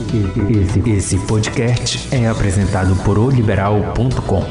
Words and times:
Esse, 0.00 0.90
esse 0.90 1.26
podcast 1.26 2.14
é 2.14 2.28
apresentado 2.28 2.94
por 3.02 3.18
oliberal.com. 3.18 4.44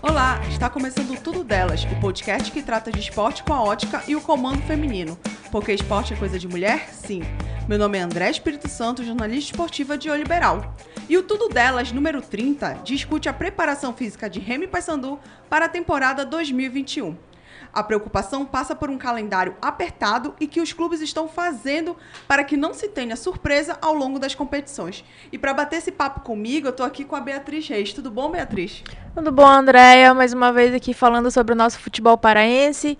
Olá, 0.00 0.40
está 0.48 0.70
começando 0.70 1.20
Tudo 1.20 1.42
Delas, 1.42 1.82
o 1.82 2.00
podcast 2.00 2.52
que 2.52 2.62
trata 2.62 2.92
de 2.92 3.00
esporte 3.00 3.42
com 3.42 3.52
a 3.52 3.60
ótica 3.60 4.00
e 4.06 4.14
o 4.14 4.20
comando 4.20 4.62
feminino. 4.62 5.18
Porque 5.50 5.72
esporte 5.72 6.14
é 6.14 6.16
coisa 6.16 6.38
de 6.38 6.46
mulher? 6.46 6.88
Sim. 6.92 7.22
Meu 7.66 7.80
nome 7.80 7.98
é 7.98 8.02
André 8.02 8.30
Espírito 8.30 8.68
Santo, 8.68 9.04
jornalista 9.04 9.50
esportiva 9.50 9.98
de 9.98 10.08
O 10.08 10.14
Liberal. 10.14 10.76
E 11.08 11.18
o 11.18 11.24
Tudo 11.24 11.48
Delas, 11.48 11.90
número 11.90 12.22
30, 12.22 12.82
discute 12.84 13.28
a 13.28 13.32
preparação 13.32 13.92
física 13.92 14.30
de 14.30 14.38
Remy 14.38 14.68
Paysandu 14.68 15.18
para 15.48 15.64
a 15.64 15.68
temporada 15.68 16.24
2021. 16.24 17.29
A 17.72 17.82
preocupação 17.82 18.44
passa 18.44 18.74
por 18.74 18.90
um 18.90 18.98
calendário 18.98 19.56
apertado 19.60 20.34
e 20.40 20.46
que 20.46 20.60
os 20.60 20.72
clubes 20.72 21.00
estão 21.00 21.28
fazendo 21.28 21.96
para 22.26 22.44
que 22.44 22.56
não 22.56 22.74
se 22.74 22.88
tenha 22.88 23.16
surpresa 23.16 23.78
ao 23.80 23.94
longo 23.94 24.18
das 24.18 24.34
competições. 24.34 25.04
E 25.32 25.38
para 25.38 25.54
bater 25.54 25.76
esse 25.76 25.92
papo 25.92 26.20
comigo, 26.20 26.66
eu 26.66 26.70
estou 26.70 26.86
aqui 26.86 27.04
com 27.04 27.16
a 27.16 27.20
Beatriz 27.20 27.68
Reis. 27.68 27.92
Tudo 27.92 28.10
bom, 28.10 28.30
Beatriz? 28.30 28.82
Tudo 29.14 29.32
bom, 29.32 29.46
Andréia? 29.46 30.12
Mais 30.14 30.32
uma 30.32 30.52
vez 30.52 30.74
aqui 30.74 30.94
falando 30.94 31.30
sobre 31.30 31.54
o 31.54 31.56
nosso 31.56 31.78
futebol 31.78 32.16
paraense 32.16 32.98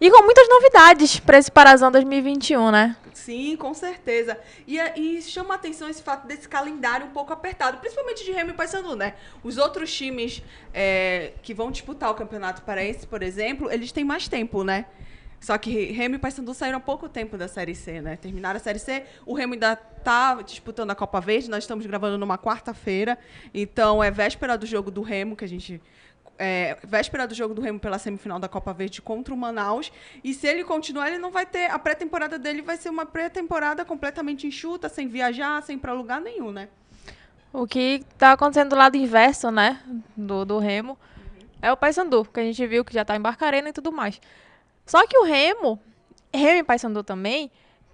e 0.00 0.10
com 0.10 0.22
muitas 0.22 0.48
novidades 0.48 1.18
para 1.20 1.38
esse 1.38 1.50
Parazão 1.50 1.90
2021, 1.90 2.70
né? 2.70 2.96
Sim, 3.24 3.56
com 3.56 3.72
certeza. 3.72 4.38
E, 4.66 4.78
e 4.78 5.22
chama 5.22 5.54
atenção 5.54 5.88
esse 5.88 6.02
fato 6.02 6.26
desse 6.26 6.46
calendário 6.46 7.06
um 7.06 7.10
pouco 7.10 7.32
apertado, 7.32 7.78
principalmente 7.78 8.22
de 8.22 8.30
Remy 8.32 8.50
e 8.50 8.54
Paysandu, 8.54 8.94
né? 8.94 9.14
Os 9.42 9.56
outros 9.56 9.90
times 9.90 10.42
é, 10.74 11.32
que 11.42 11.54
vão 11.54 11.70
disputar 11.70 12.10
o 12.10 12.14
Campeonato 12.14 12.60
Paraense, 12.60 13.06
por 13.06 13.22
exemplo, 13.22 13.70
eles 13.72 13.92
têm 13.92 14.04
mais 14.04 14.28
tempo, 14.28 14.62
né? 14.62 14.84
Só 15.40 15.56
que 15.56 15.90
Remy 15.92 16.16
e 16.16 16.18
Paysandu 16.18 16.52
saíram 16.52 16.76
há 16.76 16.80
pouco 16.80 17.08
tempo 17.08 17.38
da 17.38 17.48
Série 17.48 17.74
C, 17.74 18.02
né? 18.02 18.16
Terminaram 18.16 18.58
a 18.58 18.60
Série 18.60 18.78
C, 18.78 19.04
o 19.24 19.32
Remo 19.32 19.54
ainda 19.54 19.72
está 19.72 20.42
disputando 20.42 20.90
a 20.90 20.94
Copa 20.94 21.18
Verde, 21.18 21.48
nós 21.48 21.64
estamos 21.64 21.86
gravando 21.86 22.18
numa 22.18 22.36
quarta-feira, 22.36 23.18
então 23.54 24.04
é 24.04 24.10
véspera 24.10 24.58
do 24.58 24.66
jogo 24.66 24.90
do 24.90 25.00
Remo, 25.00 25.34
que 25.34 25.46
a 25.46 25.48
gente 25.48 25.80
é, 26.38 26.76
véspera 26.82 27.26
do 27.26 27.34
jogo 27.34 27.54
do 27.54 27.62
Remo 27.62 27.78
pela 27.78 27.98
semifinal 27.98 28.38
da 28.38 28.48
Copa 28.48 28.72
Verde 28.72 29.00
contra 29.00 29.32
o 29.32 29.36
Manaus. 29.36 29.92
E 30.22 30.34
se 30.34 30.46
ele 30.46 30.64
continuar, 30.64 31.08
ele 31.08 31.18
não 31.18 31.30
vai 31.30 31.46
ter. 31.46 31.70
A 31.70 31.78
pré-temporada 31.78 32.38
dele 32.38 32.62
vai 32.62 32.76
ser 32.76 32.90
uma 32.90 33.06
pré-temporada 33.06 33.84
completamente 33.84 34.46
enxuta, 34.46 34.88
sem 34.88 35.08
viajar, 35.08 35.62
sem 35.62 35.76
ir 35.76 35.80
para 35.80 35.92
lugar 35.92 36.20
nenhum, 36.20 36.50
né? 36.50 36.68
O 37.52 37.66
que 37.66 38.04
está 38.12 38.32
acontecendo 38.32 38.70
do 38.70 38.76
lado 38.76 38.96
inverso, 38.96 39.50
né? 39.50 39.80
Do, 40.16 40.44
do 40.44 40.58
Remo. 40.58 40.98
Uhum. 41.16 41.46
É 41.62 41.72
o 41.72 41.76
Paysandu, 41.76 42.24
que 42.24 42.40
a 42.40 42.42
gente 42.42 42.66
viu 42.66 42.84
que 42.84 42.92
já 42.92 43.02
está 43.02 43.14
em 43.14 43.20
Barcarena 43.20 43.68
e 43.68 43.72
tudo 43.72 43.92
mais. 43.92 44.20
Só 44.84 45.06
que 45.06 45.16
o 45.16 45.24
Remo, 45.24 45.80
Remo 46.32 46.58
e 46.58 46.64
Paysandu 46.64 47.04
também, 47.04 47.50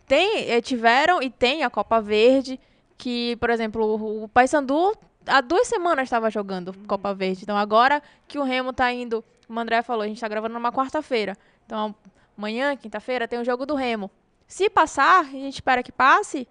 tem, 0.06 0.50
eh, 0.50 0.61
tiveram 0.61 1.22
e 1.22 1.30
tem 1.30 1.62
a 1.62 1.70
Copa 1.70 2.00
Verde, 2.00 2.58
que, 2.96 3.36
por 3.36 3.48
exemplo, 3.48 4.24
o 4.24 4.28
Paysandu 4.28 4.96
há 5.31 5.41
duas 5.41 5.69
semanas 5.69 6.05
estava 6.05 6.31
jogando 6.31 6.75
Copa 6.86 7.14
Verde. 7.14 7.42
Então 7.45 7.56
agora 7.56 8.03
que 8.27 8.39
o 8.39 8.42
Remo 8.42 8.70
está 8.70 8.92
indo, 8.92 9.25
como 9.47 9.59
o 9.59 9.62
André 9.62 9.83
falou, 9.83 10.03
a 10.03 10.06
gente 10.06 10.17
está 10.17 10.28
gravando 10.28 10.55
numa 10.55 10.73
quarta-feira. 10.73 11.36
Então 11.64 11.95
amanhã, 12.36 12.77
quinta-feira, 12.77 13.28
tem 13.28 13.39
o 13.39 13.45
jogo 13.45 13.64
do 13.64 13.75
Remo. 13.75 14.11
Se 14.47 14.69
passar, 14.69 15.20
a 15.20 15.25
gente 15.25 15.55
espera 15.55 15.83
que 15.83 15.92
passe, 15.92 16.48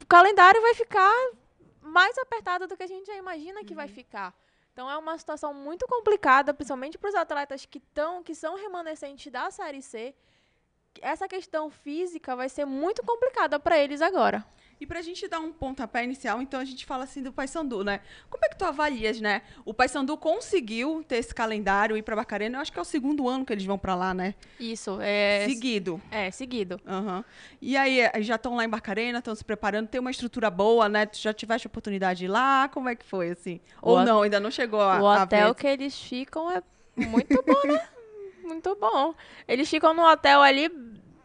o 0.00 0.06
calendário 0.06 0.60
vai 0.62 0.74
ficar 0.74 1.12
mais 1.80 2.16
apertado 2.18 2.66
do 2.66 2.76
que 2.76 2.82
a 2.82 2.86
gente 2.86 3.06
já 3.06 3.16
imagina 3.16 3.64
que 3.64 3.72
uhum. 3.72 3.76
vai 3.76 3.88
ficar. 3.88 4.32
Então 4.72 4.90
é 4.90 4.96
uma 4.96 5.18
situação 5.18 5.52
muito 5.52 5.86
complicada, 5.86 6.54
principalmente 6.54 6.96
para 6.96 7.10
os 7.10 7.14
atletas 7.14 7.66
que 7.66 7.78
estão, 7.78 8.22
que 8.22 8.34
são 8.34 8.56
remanescentes 8.56 9.30
da 9.30 9.50
Série 9.50 9.82
C. 9.82 10.14
Essa 11.00 11.26
questão 11.26 11.70
física 11.70 12.36
vai 12.36 12.48
ser 12.48 12.64
muito 12.64 13.02
complicada 13.02 13.58
para 13.58 13.76
eles 13.78 14.00
agora. 14.00 14.44
E 14.82 14.86
para 14.86 14.98
a 14.98 15.02
gente 15.02 15.28
dar 15.28 15.38
um 15.38 15.52
pontapé 15.52 16.02
inicial, 16.02 16.42
então 16.42 16.58
a 16.58 16.64
gente 16.64 16.84
fala 16.84 17.04
assim 17.04 17.22
do 17.22 17.32
Paysandu, 17.32 17.84
né? 17.84 18.00
Como 18.28 18.44
é 18.44 18.48
que 18.48 18.56
tu 18.56 18.64
avalias, 18.64 19.20
né? 19.20 19.42
O 19.64 19.72
Paysandu 19.72 20.16
conseguiu 20.16 21.04
ter 21.06 21.18
esse 21.18 21.32
calendário 21.32 21.96
ir 21.96 22.02
para 22.02 22.16
Barcarena, 22.16 22.56
eu 22.56 22.60
acho 22.60 22.72
que 22.72 22.80
é 22.80 22.82
o 22.82 22.84
segundo 22.84 23.28
ano 23.28 23.46
que 23.46 23.52
eles 23.52 23.64
vão 23.64 23.78
para 23.78 23.94
lá, 23.94 24.12
né? 24.12 24.34
Isso, 24.58 24.98
é 25.00 25.46
seguido. 25.48 26.02
É, 26.10 26.32
seguido. 26.32 26.80
Uhum. 26.84 27.22
E 27.60 27.76
aí 27.76 28.00
eh, 28.00 28.22
já 28.22 28.34
estão 28.34 28.56
lá 28.56 28.64
em 28.64 28.68
Barcarena, 28.68 29.20
estão 29.20 29.36
se 29.36 29.44
preparando, 29.44 29.86
tem 29.86 30.00
uma 30.00 30.10
estrutura 30.10 30.50
boa, 30.50 30.88
né? 30.88 31.06
Tu 31.06 31.18
já 31.18 31.32
tiveste 31.32 31.68
a 31.68 31.70
oportunidade 31.70 32.18
de 32.18 32.24
ir 32.24 32.28
lá? 32.28 32.68
Como 32.68 32.88
é 32.88 32.96
que 32.96 33.04
foi 33.04 33.30
assim? 33.30 33.60
Ou 33.80 34.02
não, 34.02 34.22
ainda 34.22 34.40
não 34.40 34.50
chegou 34.50 34.80
a 34.80 35.00
O 35.00 35.22
hotel 35.22 35.54
que 35.54 35.68
eles 35.68 35.96
ficam 35.96 36.50
é 36.50 36.60
muito 36.96 37.40
bom, 37.40 37.72
né? 37.72 37.88
muito 38.42 38.74
bom. 38.74 39.14
Eles 39.46 39.70
ficam 39.70 39.94
no 39.94 40.02
hotel 40.02 40.42
ali 40.42 40.68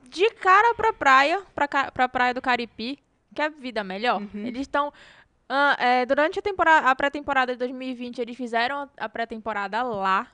de 0.07 0.29
cara 0.35 0.75
pra 0.75 0.93
praia, 0.93 1.41
pra, 1.55 1.67
pra 1.67 2.07
praia 2.07 2.35
do 2.35 2.41
Caripi 2.41 2.99
quer 3.37 3.51
vida 3.51 3.83
melhor? 3.83 4.21
Uhum. 4.21 4.45
Eles 4.45 4.61
estão. 4.61 4.89
Uh, 4.89 5.81
é, 5.81 6.05
durante 6.05 6.39
a, 6.39 6.41
temporada, 6.41 6.89
a 6.89 6.95
pré-temporada 6.95 7.53
de 7.53 7.59
2020, 7.59 8.19
eles 8.19 8.35
fizeram 8.35 8.89
a 8.97 9.07
pré-temporada 9.07 9.81
lá. 9.83 10.27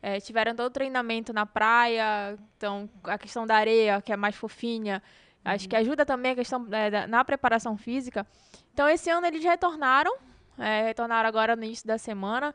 É, 0.00 0.20
tiveram 0.20 0.54
todo 0.54 0.66
o 0.66 0.70
treinamento 0.70 1.32
na 1.32 1.44
praia. 1.44 2.38
Então, 2.56 2.88
a 3.04 3.18
questão 3.18 3.46
da 3.46 3.56
areia, 3.56 4.00
que 4.00 4.12
é 4.12 4.16
mais 4.16 4.36
fofinha. 4.36 5.02
Uhum. 5.44 5.52
Acho 5.52 5.68
que 5.68 5.76
ajuda 5.76 6.06
também 6.06 6.32
a 6.32 6.34
questão 6.34 6.66
é, 6.70 6.90
da, 6.90 7.06
na 7.06 7.24
preparação 7.24 7.76
física. 7.76 8.26
Então, 8.72 8.88
esse 8.88 9.10
ano 9.10 9.26
eles 9.26 9.42
retornaram. 9.42 10.14
É, 10.58 10.82
retornaram 10.82 11.28
agora 11.28 11.56
no 11.56 11.64
início 11.64 11.86
da 11.86 11.98
semana. 11.98 12.54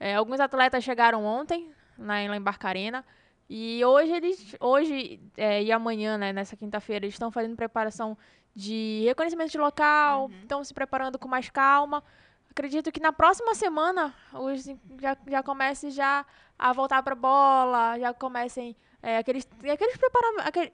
É, 0.00 0.14
alguns 0.14 0.40
atletas 0.40 0.82
chegaram 0.82 1.24
ontem, 1.24 1.70
na, 1.98 2.14
lá 2.28 2.36
em 2.36 2.40
Barcarena. 2.40 3.04
E 3.48 3.84
hoje 3.84 4.12
eles, 4.12 4.56
hoje 4.58 5.20
é, 5.36 5.62
e 5.62 5.70
amanhã, 5.70 6.16
né, 6.16 6.32
nessa 6.32 6.56
quinta-feira, 6.56 7.04
eles 7.04 7.14
estão 7.14 7.30
fazendo 7.30 7.54
preparação 7.54 8.16
de 8.54 9.02
reconhecimento 9.04 9.50
de 9.50 9.58
local, 9.58 10.30
estão 10.42 10.58
uhum. 10.58 10.64
se 10.64 10.72
preparando 10.72 11.18
com 11.18 11.28
mais 11.28 11.50
calma. 11.50 12.04
Acredito 12.50 12.92
que 12.92 13.00
na 13.00 13.12
próxima 13.12 13.54
semana 13.54 14.14
os 14.32 14.64
já, 15.00 15.16
já 15.26 15.42
comecem 15.42 15.90
já 15.90 16.24
a 16.56 16.72
voltar 16.72 17.02
para 17.02 17.14
bola, 17.14 17.98
já 17.98 18.14
comecem 18.14 18.76
é, 19.02 19.18
aqueles, 19.18 19.46
aqueles, 19.70 19.96
prepara, 19.96 20.42
aquele, 20.42 20.72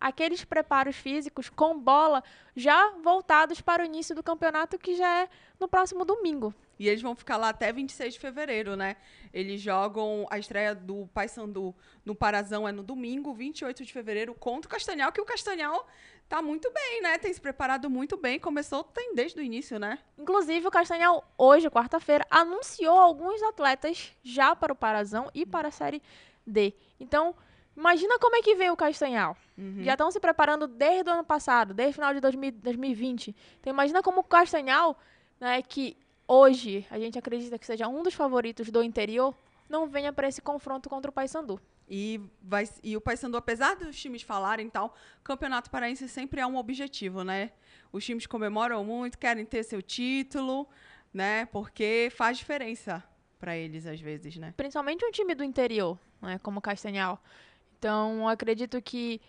aqueles 0.00 0.44
preparos 0.44 0.96
físicos 0.96 1.48
com 1.48 1.78
bola 1.78 2.22
já 2.56 2.90
voltados 3.02 3.60
para 3.60 3.82
o 3.82 3.86
início 3.86 4.14
do 4.14 4.22
campeonato, 4.22 4.76
que 4.76 4.96
já 4.96 5.22
é 5.22 5.28
no 5.60 5.68
próximo 5.68 6.04
domingo. 6.04 6.52
E 6.80 6.88
eles 6.88 7.02
vão 7.02 7.14
ficar 7.14 7.36
lá 7.36 7.50
até 7.50 7.70
26 7.70 8.14
de 8.14 8.20
fevereiro, 8.20 8.74
né? 8.74 8.96
Eles 9.34 9.60
jogam 9.60 10.26
a 10.30 10.38
estreia 10.38 10.74
do 10.74 11.06
Paysandu 11.12 11.74
no 12.04 12.14
Parazão 12.14 12.66
é 12.66 12.72
no 12.72 12.82
domingo, 12.82 13.34
28 13.34 13.84
de 13.84 13.92
fevereiro, 13.92 14.34
contra 14.34 14.66
o 14.66 14.70
Castanhal, 14.70 15.12
que 15.12 15.20
o 15.20 15.24
Castanhal 15.26 15.86
tá 16.30 16.40
muito 16.40 16.70
bem, 16.70 17.02
né? 17.02 17.18
Tem 17.18 17.32
se 17.34 17.40
preparado 17.40 17.90
muito 17.90 18.16
bem. 18.16 18.38
Começou 18.38 18.84
tem 18.84 19.16
desde 19.16 19.40
o 19.40 19.42
início, 19.42 19.80
né? 19.80 19.98
Inclusive, 20.16 20.64
o 20.68 20.70
Castanhal, 20.70 21.28
hoje, 21.36 21.68
quarta-feira, 21.68 22.24
anunciou 22.30 22.96
alguns 22.96 23.42
atletas 23.42 24.12
já 24.22 24.54
para 24.54 24.72
o 24.72 24.76
Parazão 24.76 25.28
e 25.34 25.44
para 25.44 25.68
a 25.68 25.70
Série 25.72 26.00
D. 26.46 26.72
Então, 27.00 27.34
imagina 27.76 28.16
como 28.20 28.36
é 28.36 28.42
que 28.42 28.54
veio 28.54 28.72
o 28.72 28.76
Castanhal. 28.76 29.36
Uhum. 29.58 29.82
Já 29.82 29.94
estão 29.94 30.08
se 30.12 30.20
preparando 30.20 30.68
desde 30.68 31.10
o 31.10 31.12
ano 31.12 31.24
passado, 31.24 31.74
desde 31.74 31.90
o 31.90 31.94
final 31.94 32.14
de 32.14 32.20
2020. 32.20 33.34
Então, 33.58 33.72
imagina 33.72 34.00
como 34.00 34.20
o 34.20 34.24
Castanhal, 34.24 34.96
né, 35.40 35.60
que 35.62 35.96
hoje 36.28 36.86
a 36.92 36.98
gente 37.00 37.18
acredita 37.18 37.58
que 37.58 37.66
seja 37.66 37.88
um 37.88 38.04
dos 38.04 38.14
favoritos 38.14 38.70
do 38.70 38.84
interior, 38.84 39.34
não 39.68 39.88
venha 39.88 40.12
para 40.12 40.28
esse 40.28 40.40
confronto 40.40 40.88
contra 40.88 41.10
o 41.10 41.12
Paysandu. 41.12 41.60
E, 41.90 42.20
vai, 42.40 42.68
e 42.84 42.96
o 42.96 43.00
Paysandu, 43.00 43.36
apesar 43.36 43.74
dos 43.74 44.00
times 44.00 44.22
falarem 44.22 44.70
tal, 44.70 44.94
Campeonato 45.24 45.68
Paraense 45.68 46.08
sempre 46.08 46.40
é 46.40 46.46
um 46.46 46.56
objetivo, 46.56 47.24
né? 47.24 47.50
Os 47.90 48.04
times 48.04 48.28
comemoram 48.28 48.84
muito, 48.84 49.18
querem 49.18 49.44
ter 49.44 49.64
seu 49.64 49.82
título, 49.82 50.68
né? 51.12 51.46
Porque 51.46 52.08
faz 52.14 52.38
diferença 52.38 53.02
para 53.40 53.56
eles 53.56 53.86
às 53.86 54.00
vezes, 54.00 54.36
né? 54.36 54.54
Principalmente 54.56 55.04
um 55.04 55.10
time 55.10 55.34
do 55.34 55.42
interior, 55.42 55.98
né? 56.22 56.38
Como 56.38 56.60
o 56.60 56.62
Castanhal. 56.62 57.20
Então, 57.76 58.28
acredito 58.28 58.80
que 58.80 59.20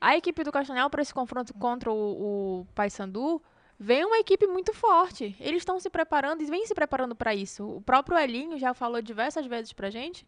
a 0.00 0.16
equipe 0.16 0.42
do 0.42 0.50
Castanhal 0.50 0.90
para 0.90 1.02
esse 1.02 1.14
confronto 1.14 1.54
contra 1.54 1.92
o, 1.92 2.62
o 2.62 2.66
Paysandu 2.74 3.40
vem 3.78 4.04
uma 4.04 4.18
equipe 4.18 4.44
muito 4.48 4.74
forte. 4.74 5.36
Eles 5.38 5.60
estão 5.60 5.78
se 5.78 5.88
preparando 5.88 6.42
e 6.42 6.46
vêm 6.46 6.66
se 6.66 6.74
preparando 6.74 7.14
para 7.14 7.32
isso. 7.32 7.64
O 7.76 7.80
próprio 7.80 8.18
Elinho 8.18 8.58
já 8.58 8.74
falou 8.74 9.00
diversas 9.00 9.46
vezes 9.46 9.72
para 9.72 9.88
gente 9.88 10.26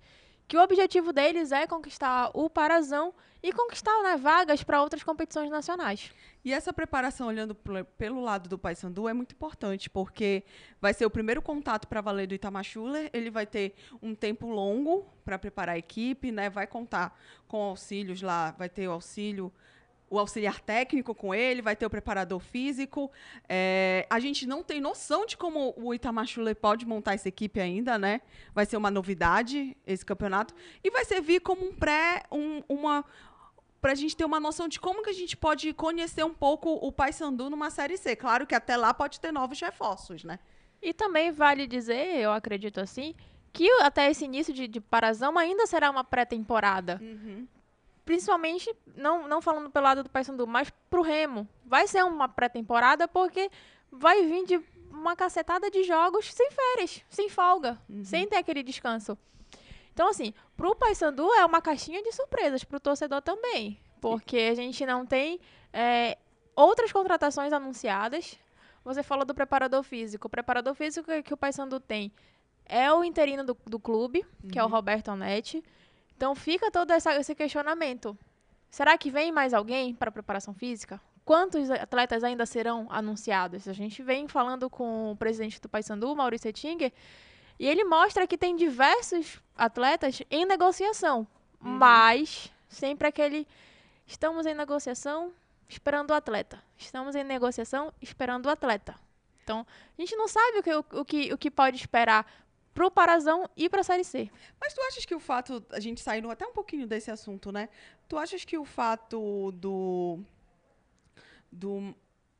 que 0.51 0.57
o 0.57 0.61
objetivo 0.61 1.13
deles 1.13 1.53
é 1.53 1.65
conquistar 1.65 2.29
o 2.35 2.51
Parazão 2.51 3.15
e 3.41 3.53
conquistar 3.53 4.03
né, 4.03 4.17
vagas 4.17 4.65
para 4.65 4.83
outras 4.83 5.01
competições 5.01 5.49
nacionais. 5.49 6.11
E 6.45 6.53
essa 6.53 6.73
preparação, 6.73 7.29
olhando 7.29 7.55
pelo 7.97 8.21
lado 8.21 8.49
do 8.49 8.59
Paysandu, 8.59 9.09
é 9.09 9.13
muito 9.13 9.33
importante, 9.33 9.89
porque 9.89 10.43
vai 10.81 10.93
ser 10.93 11.07
o 11.07 11.11
primeiro 11.11 11.41
contato 11.41 11.87
para 11.87 12.01
valer 12.01 12.27
do 12.27 12.35
Itamar 12.35 12.65
ele 13.13 13.31
vai 13.31 13.47
ter 13.47 13.77
um 14.03 14.13
tempo 14.13 14.49
longo 14.49 15.07
para 15.25 15.39
preparar 15.39 15.77
a 15.77 15.79
equipe, 15.79 16.33
né, 16.33 16.51
vai 16.51 16.67
contar 16.67 17.17
com 17.47 17.59
auxílios 17.63 18.21
lá, 18.21 18.51
vai 18.59 18.69
ter 18.69 18.89
o 18.89 18.93
auxílio 18.93 19.53
o 20.11 20.19
auxiliar 20.19 20.61
técnico 20.61 21.15
com 21.15 21.33
ele, 21.33 21.63
vai 21.63 21.77
ter 21.77 21.87
o 21.87 21.91
preparador 21.91 22.41
físico. 22.41 23.11
É, 23.49 24.05
a 24.11 24.19
gente 24.19 24.45
não 24.45 24.63
tem 24.63 24.81
noção 24.81 25.25
de 25.25 25.37
como 25.37 25.73
o 25.77 25.95
Itamar 25.95 26.27
pode 26.61 26.85
montar 26.85 27.15
essa 27.15 27.29
equipe 27.29 27.61
ainda, 27.61 27.97
né? 27.97 28.21
Vai 28.53 28.67
ser 28.67 28.77
uma 28.77 28.91
novidade 28.91 29.77
esse 29.87 30.05
campeonato. 30.05 30.53
E 30.83 30.91
vai 30.91 31.05
servir 31.05 31.41
como 31.41 31.65
um 31.65 31.73
pré, 31.73 32.25
um, 32.33 32.61
uma, 32.69 33.05
pra 33.81 33.95
gente 33.95 34.17
ter 34.17 34.25
uma 34.25 34.41
noção 34.41 34.67
de 34.67 34.81
como 34.81 35.03
que 35.03 35.11
a 35.11 35.15
gente 35.15 35.37
pode 35.37 35.73
conhecer 35.73 36.25
um 36.25 36.35
pouco 36.35 36.71
o 36.71 36.91
Paysandu 36.91 37.49
numa 37.49 37.71
Série 37.71 37.97
C. 37.97 38.17
Claro 38.17 38.49
que 38.49 38.55
até 38.55 38.77
lá 38.77 38.93
pode 38.93 39.21
ter 39.21 39.31
novos 39.31 39.61
reforços, 39.61 40.25
né? 40.25 40.41
E 40.83 40.93
também 40.93 41.31
vale 41.31 41.69
dizer, 41.69 42.17
eu 42.17 42.33
acredito 42.33 42.81
assim, 42.81 43.15
que 43.53 43.71
até 43.81 44.11
esse 44.11 44.25
início 44.25 44.53
de, 44.53 44.67
de 44.67 44.81
Parazão 44.81 45.39
ainda 45.39 45.67
será 45.67 45.89
uma 45.89 46.03
pré-temporada. 46.03 46.99
Uhum. 47.01 47.47
Principalmente, 48.11 48.75
não, 48.97 49.29
não 49.29 49.41
falando 49.41 49.71
pelo 49.71 49.85
lado 49.85 50.03
do 50.03 50.11
Paysandu, 50.11 50.45
mas 50.45 50.69
pro 50.91 51.01
Remo. 51.01 51.49
Vai 51.65 51.87
ser 51.87 52.05
uma 52.05 52.29
pré-temporada 52.29 53.07
porque 53.07 53.49
vai 53.89 54.27
vir 54.27 54.47
de 54.47 54.61
uma 54.91 55.15
cacetada 55.15 55.71
de 55.71 55.85
jogos 55.85 56.33
sem 56.33 56.51
férias, 56.51 57.05
sem 57.09 57.29
folga, 57.29 57.81
sem 58.03 58.27
ter 58.27 58.35
aquele 58.35 58.65
descanso. 58.65 59.17
Então, 59.95 60.09
assim, 60.09 60.35
pro 60.57 60.75
Paysandu 60.75 61.33
é 61.35 61.47
uma 61.47 61.63
caixinha 61.63 62.03
de 62.03 62.11
surpresas, 62.11 62.65
pro 62.65 62.81
torcedor 62.81 63.23
também. 63.23 63.79
Porque 64.01 64.49
a 64.51 64.55
gente 64.57 64.85
não 64.85 65.07
tem 65.07 65.39
é, 65.73 66.19
outras 66.57 66.91
contratações 66.91 67.53
anunciadas. 67.53 68.37
Você 68.85 69.05
falou 69.05 69.25
do 69.25 69.37
preparador 69.37 69.85
físico. 69.85 70.27
O 70.27 70.31
preparador 70.31 70.75
físico 70.75 71.07
que, 71.07 71.23
que 71.23 71.35
o 71.35 71.37
Paysandu 71.37 71.79
tem 71.79 72.11
é 72.67 72.93
o 72.93 73.05
interino 73.05 73.45
do, 73.45 73.57
do 73.67 73.79
clube, 73.79 74.27
que 74.51 74.59
é 74.59 74.65
o 74.65 74.69
Roberto 74.69 75.13
Onetti. 75.13 75.63
Então 76.21 76.35
fica 76.35 76.71
todo 76.71 76.91
essa- 76.91 77.17
esse 77.17 77.35
questionamento. 77.35 78.15
Será 78.71 78.99
que 78.99 79.11
vem 79.11 79.33
mais 79.33 79.55
alguém 79.55 79.95
para 79.95 80.13
preparação 80.13 80.53
física? 80.53 81.01
Quantos 81.25 81.71
atletas 81.71 82.23
ainda 82.23 82.45
serão 82.45 82.87
anunciados? 82.91 83.67
A 83.67 83.73
gente 83.73 84.03
vem 84.03 84.29
falando 84.29 84.69
com 84.69 85.13
o 85.13 85.17
presidente 85.17 85.59
do 85.59 85.67
Paysandu, 85.67 86.15
Maurício 86.15 86.49
Ettinger, 86.51 86.93
e 87.59 87.67
ele 87.67 87.85
mostra 87.85 88.27
que 88.27 88.37
tem 88.37 88.55
diversos 88.55 89.41
atletas 89.57 90.21
em 90.31 90.45
negociação, 90.45 91.27
mas 91.59 92.53
sempre 92.69 93.09
aquele 93.09 93.49
estamos 94.07 94.45
em 94.45 94.53
negociação 94.53 95.33
esperando 95.71 96.11
o 96.11 96.15
atleta. 96.15 96.63
Estamos 96.77 97.15
em 97.15 97.25
negociação 97.25 97.95
esperando 97.99 98.45
o 98.45 98.51
atleta. 98.51 98.95
Então, 99.43 99.67
a 99.97 100.01
gente 100.03 100.15
não 100.17 100.29
sabe 100.29 100.59
o 100.59 100.63
que, 100.63 100.75
o, 100.75 100.85
o 101.01 101.05
que, 101.05 101.33
o 101.33 101.39
que 101.39 101.51
pode 101.51 101.79
esperar 101.79 102.27
pro 102.81 102.91
Parazão 102.91 103.47
e 103.55 103.69
pra 103.69 103.83
Série 103.83 104.05
C. 104.05 104.31
Mas 104.59 104.73
tu 104.73 104.81
achas 104.81 105.05
que 105.05 105.15
o 105.15 105.21
fato, 105.21 105.63
a 105.71 105.79
gente 105.79 106.01
saindo 106.01 106.31
até 106.31 106.47
um 106.47 106.53
pouquinho 106.55 106.87
desse 106.87 107.11
assunto, 107.11 107.53
né? 107.53 107.69
Tu 108.09 108.17
achas 108.17 108.43
que 108.43 108.57
o 108.57 108.65
fato 108.65 109.53
do 109.53 110.21
do 111.53 111.95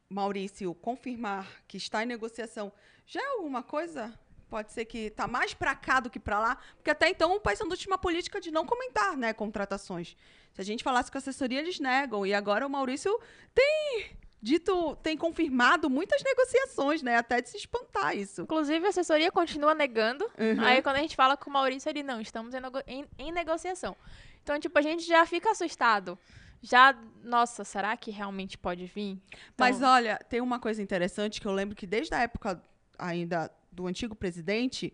Maurício 0.09 0.75
confirmar 0.77 1.47
que 1.69 1.77
está 1.77 2.03
em 2.03 2.07
negociação 2.07 2.73
já 3.07 3.21
é 3.21 3.27
alguma 3.27 3.63
coisa? 3.63 4.19
Pode 4.49 4.73
ser 4.73 4.87
que 4.87 5.11
tá 5.11 5.29
mais 5.29 5.53
pra 5.53 5.75
cá 5.75 6.01
do 6.01 6.09
que 6.09 6.19
pra 6.19 6.41
lá, 6.41 6.57
porque 6.77 6.91
até 6.91 7.11
então 7.11 7.37
o 7.37 7.41
Paysandu 7.41 7.77
tinha 7.77 7.93
uma 7.93 7.99
política 7.99 8.41
de 8.41 8.51
não 8.51 8.65
comentar, 8.65 9.19
né, 9.19 9.35
contratações. 9.35 10.17
Se 10.55 10.61
a 10.63 10.65
gente 10.65 10.83
falasse 10.83 11.11
com 11.11 11.19
a 11.19 11.21
assessoria, 11.21 11.59
eles 11.59 11.79
negam. 11.79 12.25
E 12.25 12.33
agora 12.33 12.67
o 12.67 12.71
Maurício 12.71 13.21
tem 13.55 14.17
dito, 14.43 14.97
tem 15.03 15.17
confirmado 15.17 15.89
muitas 15.91 16.23
negociações, 16.23 17.03
né? 17.03 17.17
Até 17.17 17.41
de 17.41 17.49
se 17.51 17.57
espantar 17.57 18.17
isso. 18.17 18.43
Inclusive, 18.43 18.87
a 18.87 18.89
assessoria 18.89 19.31
continua 19.31 19.75
negando. 19.75 20.25
Uhum. 20.39 20.61
Aí, 20.65 20.83
quando 20.83 20.97
a 20.97 21.01
gente 21.01 21.15
fala 21.17 21.37
com 21.37 21.51
o 21.51 21.53
Maurício, 21.53 21.89
ele, 21.89 22.03
não, 22.03 22.21
estamos 22.21 22.55
em, 22.55 22.61
em- 22.87 23.07
em 23.19 23.33
negociação. 23.33 23.97
Então, 24.43 24.59
tipo, 24.59 24.79
a 24.79 24.83
gente 24.83 25.05
já 25.07 25.25
fica 25.27 25.51
assustado. 25.51 26.19
Já, 26.63 26.95
nossa, 27.23 27.65
será 27.65 27.97
que 27.97 28.11
realmente 28.11 28.59
pode 28.59 28.85
vir? 28.87 29.19
Então, 29.29 29.41
Mas 29.59 29.81
olha, 29.83 30.19
tem 30.29 30.41
uma 30.41 30.59
coisa 30.59 30.83
interessante 30.83 31.41
que 31.41 31.47
eu 31.47 31.53
lembro 31.53 31.75
que 31.77 31.87
desde 31.87 32.15
a 32.15 32.21
época 32.21 32.63
ainda 32.99 33.51
do 33.73 33.87
antigo 33.87 34.15
presidente, 34.15 34.93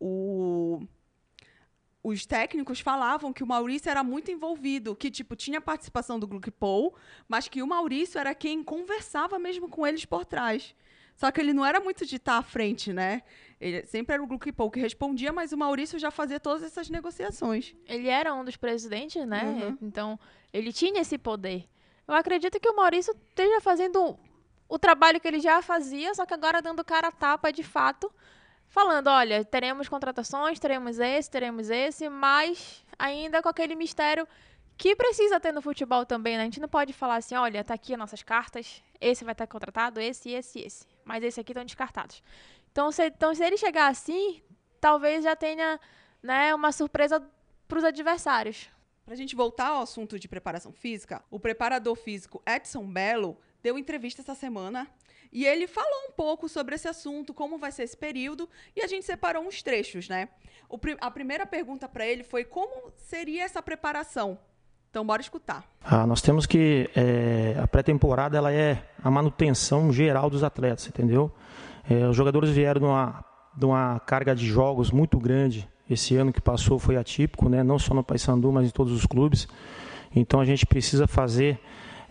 o- 0.00 0.80
os 2.08 2.26
técnicos 2.26 2.80
falavam 2.80 3.32
que 3.32 3.42
o 3.42 3.46
Maurício 3.46 3.90
era 3.90 4.02
muito 4.02 4.30
envolvido, 4.30 4.94
que 4.94 5.10
tipo 5.10 5.36
tinha 5.36 5.60
participação 5.60 6.18
do 6.18 6.26
Gluck 6.26 6.50
Paul, 6.50 6.94
mas 7.26 7.48
que 7.48 7.62
o 7.62 7.66
Maurício 7.66 8.18
era 8.18 8.34
quem 8.34 8.62
conversava 8.62 9.38
mesmo 9.38 9.68
com 9.68 9.86
eles 9.86 10.04
por 10.04 10.24
trás. 10.24 10.74
Só 11.14 11.32
que 11.32 11.40
ele 11.40 11.52
não 11.52 11.66
era 11.66 11.80
muito 11.80 12.06
de 12.06 12.14
estar 12.14 12.38
à 12.38 12.42
frente, 12.42 12.92
né? 12.92 13.22
Ele 13.60 13.84
sempre 13.86 14.14
era 14.14 14.22
o 14.22 14.26
Gluck 14.26 14.52
Paul 14.52 14.70
que 14.70 14.78
respondia, 14.78 15.32
mas 15.32 15.52
o 15.52 15.58
Maurício 15.58 15.98
já 15.98 16.12
fazia 16.12 16.38
todas 16.38 16.62
essas 16.62 16.88
negociações. 16.88 17.74
ele 17.86 18.08
era 18.08 18.32
um 18.32 18.44
dos 18.44 18.56
presidentes, 18.56 19.26
né? 19.26 19.42
Uhum. 19.42 19.78
Então, 19.82 20.18
ele 20.52 20.72
tinha 20.72 21.00
esse 21.00 21.18
poder. 21.18 21.68
Eu 22.06 22.14
acredito 22.14 22.60
que 22.60 22.68
o 22.68 22.76
Maurício 22.76 23.12
esteja 23.12 23.60
fazendo 23.60 24.16
o 24.68 24.78
trabalho 24.78 25.20
que 25.20 25.26
ele 25.26 25.40
já 25.40 25.60
fazia, 25.60 26.14
só 26.14 26.24
que 26.24 26.34
agora 26.34 26.62
dando 26.62 26.84
cara 26.84 27.08
a 27.08 27.12
tapa 27.12 27.50
de 27.50 27.62
fato, 27.62 28.12
falando, 28.68 29.08
olha, 29.08 29.44
teremos 29.44 29.88
contratações, 29.88 30.58
teremos 30.58 30.98
esse, 30.98 31.30
teremos 31.30 31.70
esse, 31.70 32.08
mas 32.08 32.84
ainda 32.98 33.42
com 33.42 33.48
aquele 33.48 33.74
mistério 33.74 34.26
que 34.76 34.94
precisa 34.94 35.40
ter 35.40 35.52
no 35.52 35.60
futebol 35.60 36.06
também, 36.06 36.36
né? 36.36 36.42
A 36.42 36.44
gente 36.44 36.60
não 36.60 36.68
pode 36.68 36.92
falar 36.92 37.16
assim, 37.16 37.34
olha, 37.34 37.64
tá 37.64 37.74
aqui 37.74 37.92
as 37.94 37.98
nossas 37.98 38.22
cartas, 38.22 38.82
esse 39.00 39.24
vai 39.24 39.32
estar 39.32 39.46
contratado, 39.46 40.00
esse, 40.00 40.30
esse, 40.30 40.60
esse, 40.60 40.86
mas 41.04 41.22
esse 41.24 41.40
aqui 41.40 41.50
estão 41.50 41.64
descartados. 41.64 42.22
Então 42.70 42.92
se, 42.92 43.06
então, 43.06 43.34
se 43.34 43.44
ele 43.44 43.56
chegar 43.56 43.88
assim, 43.88 44.40
talvez 44.80 45.24
já 45.24 45.34
tenha 45.34 45.80
né, 46.22 46.54
uma 46.54 46.70
surpresa 46.70 47.20
para 47.66 47.78
os 47.78 47.84
adversários. 47.84 48.68
Para 49.04 49.14
a 49.14 49.16
gente 49.16 49.34
voltar 49.34 49.68
ao 49.68 49.82
assunto 49.82 50.18
de 50.18 50.28
preparação 50.28 50.70
física, 50.70 51.24
o 51.30 51.40
preparador 51.40 51.96
físico 51.96 52.42
Edson 52.46 52.86
Belo 52.86 53.38
deu 53.62 53.78
entrevista 53.78 54.22
essa 54.22 54.34
semana 54.34 54.86
e 55.32 55.46
ele 55.46 55.66
falou 55.66 56.08
um 56.08 56.12
pouco 56.12 56.48
sobre 56.48 56.74
esse 56.74 56.88
assunto, 56.88 57.34
como 57.34 57.58
vai 57.58 57.70
ser 57.70 57.82
esse 57.82 57.96
período, 57.96 58.48
e 58.74 58.80
a 58.80 58.86
gente 58.86 59.04
separou 59.04 59.46
uns 59.46 59.62
trechos, 59.62 60.08
né? 60.08 60.28
O 60.68 60.78
a 61.00 61.10
primeira 61.10 61.46
pergunta 61.46 61.88
para 61.88 62.06
ele 62.06 62.22
foi 62.22 62.44
como 62.44 62.92
seria 62.96 63.44
essa 63.44 63.62
preparação. 63.62 64.38
Então, 64.90 65.04
bora 65.04 65.20
escutar. 65.20 65.64
Ah, 65.84 66.06
nós 66.06 66.22
temos 66.22 66.46
que 66.46 66.90
é, 66.96 67.58
a 67.62 67.66
pré-temporada 67.66 68.38
ela 68.38 68.50
é 68.50 68.82
a 69.02 69.10
manutenção 69.10 69.92
geral 69.92 70.30
dos 70.30 70.42
atletas, 70.42 70.86
entendeu? 70.88 71.30
É, 71.88 72.06
os 72.06 72.16
jogadores 72.16 72.50
vieram 72.50 72.80
de 72.80 72.86
uma, 72.86 73.24
de 73.54 73.66
uma 73.66 74.00
carga 74.00 74.34
de 74.34 74.46
jogos 74.46 74.90
muito 74.90 75.18
grande. 75.18 75.68
Esse 75.88 76.16
ano 76.16 76.32
que 76.32 76.40
passou 76.40 76.78
foi 76.78 76.96
atípico, 76.96 77.48
né? 77.48 77.62
Não 77.62 77.78
só 77.78 77.94
no 77.94 78.02
Paysandu, 78.02 78.50
mas 78.50 78.66
em 78.66 78.70
todos 78.70 78.92
os 78.92 79.04
clubes. 79.04 79.46
Então 80.14 80.40
a 80.40 80.44
gente 80.44 80.64
precisa 80.64 81.06
fazer 81.06 81.60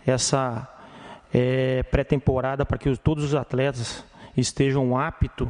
essa 0.06 0.68
é, 1.32 1.82
pré-temporada 1.84 2.64
para 2.64 2.78
que 2.78 2.88
os- 2.88 2.98
todos 2.98 3.24
os 3.24 3.34
atletas 3.34 4.04
estejam 4.36 4.96
aptos 4.96 5.48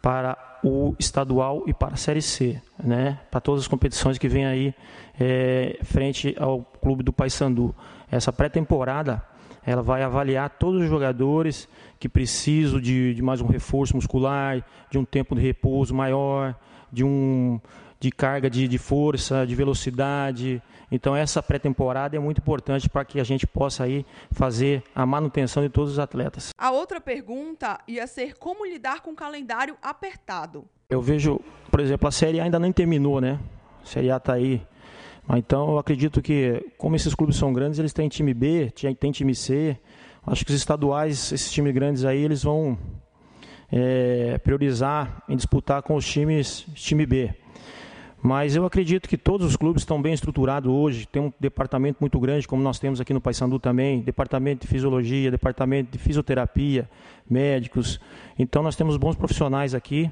para 0.00 0.36
o 0.64 0.94
estadual 0.98 1.62
e 1.66 1.74
para 1.74 1.94
a 1.94 1.96
Série 1.96 2.22
C, 2.22 2.60
né? 2.82 3.18
Para 3.30 3.40
todas 3.40 3.62
as 3.62 3.68
competições 3.68 4.18
que 4.18 4.28
vêm 4.28 4.46
aí 4.46 4.74
é, 5.20 5.78
frente 5.82 6.34
ao 6.38 6.60
clube 6.62 7.02
do 7.02 7.12
Paysandu. 7.12 7.74
Essa 8.10 8.32
pré-temporada 8.32 9.22
ela 9.66 9.82
vai 9.82 10.02
avaliar 10.02 10.48
todos 10.50 10.82
os 10.82 10.88
jogadores 10.88 11.68
que 11.98 12.08
precisam 12.08 12.80
de, 12.80 13.14
de 13.14 13.22
mais 13.22 13.40
um 13.40 13.46
reforço 13.46 13.94
muscular, 13.96 14.64
de 14.90 14.98
um 14.98 15.04
tempo 15.04 15.34
de 15.34 15.40
repouso 15.42 15.94
maior, 15.94 16.54
de 16.92 17.04
um 17.04 17.60
de 18.00 18.12
carga 18.12 18.48
de, 18.48 18.68
de 18.68 18.78
força, 18.78 19.44
de 19.44 19.56
velocidade. 19.56 20.62
Então 20.90 21.14
essa 21.14 21.42
pré-temporada 21.42 22.16
é 22.16 22.18
muito 22.18 22.38
importante 22.38 22.88
para 22.88 23.04
que 23.04 23.20
a 23.20 23.24
gente 23.24 23.46
possa 23.46 23.84
aí 23.84 24.06
fazer 24.30 24.82
a 24.94 25.04
manutenção 25.04 25.62
de 25.62 25.68
todos 25.68 25.92
os 25.92 25.98
atletas. 25.98 26.50
A 26.56 26.70
outra 26.70 27.00
pergunta 27.00 27.78
ia 27.86 28.06
ser 28.06 28.38
como 28.38 28.64
lidar 28.64 29.00
com 29.02 29.10
o 29.10 29.16
calendário 29.16 29.76
apertado. 29.82 30.64
Eu 30.88 31.02
vejo, 31.02 31.40
por 31.70 31.80
exemplo, 31.80 32.08
a 32.08 32.10
Série 32.10 32.40
A 32.40 32.44
ainda 32.44 32.58
nem 32.58 32.72
terminou, 32.72 33.20
né? 33.20 33.38
A 33.82 33.86
Série 33.86 34.10
A 34.10 34.16
está 34.16 34.34
aí. 34.34 34.62
Então 35.36 35.72
eu 35.72 35.78
acredito 35.78 36.22
que, 36.22 36.64
como 36.78 36.96
esses 36.96 37.14
clubes 37.14 37.36
são 37.36 37.52
grandes, 37.52 37.78
eles 37.78 37.92
têm 37.92 38.08
time 38.08 38.32
B, 38.32 38.72
tem 38.98 39.12
time 39.12 39.34
C. 39.34 39.76
Acho 40.26 40.44
que 40.44 40.50
os 40.50 40.56
estaduais, 40.56 41.32
esses 41.32 41.52
times 41.52 41.74
grandes 41.74 42.04
aí, 42.04 42.22
eles 42.22 42.42
vão 42.42 42.78
é, 43.70 44.38
priorizar 44.38 45.22
em 45.28 45.36
disputar 45.36 45.82
com 45.82 45.94
os 45.94 46.06
times 46.06 46.66
time 46.74 47.04
B. 47.04 47.34
Mas 48.20 48.56
eu 48.56 48.64
acredito 48.66 49.08
que 49.08 49.16
todos 49.16 49.46
os 49.46 49.56
clubes 49.56 49.82
estão 49.82 50.02
bem 50.02 50.12
estruturados 50.12 50.70
hoje. 50.70 51.06
Tem 51.06 51.22
um 51.22 51.32
departamento 51.38 51.98
muito 52.00 52.18
grande, 52.18 52.48
como 52.48 52.62
nós 52.62 52.78
temos 52.78 53.00
aqui 53.00 53.14
no 53.14 53.20
Paysandu 53.20 53.58
também, 53.58 54.00
departamento 54.00 54.62
de 54.62 54.66
fisiologia, 54.66 55.30
departamento 55.30 55.92
de 55.92 55.98
fisioterapia, 55.98 56.88
médicos. 57.30 58.00
Então 58.38 58.62
nós 58.62 58.74
temos 58.74 58.96
bons 58.96 59.14
profissionais 59.14 59.74
aqui 59.74 60.10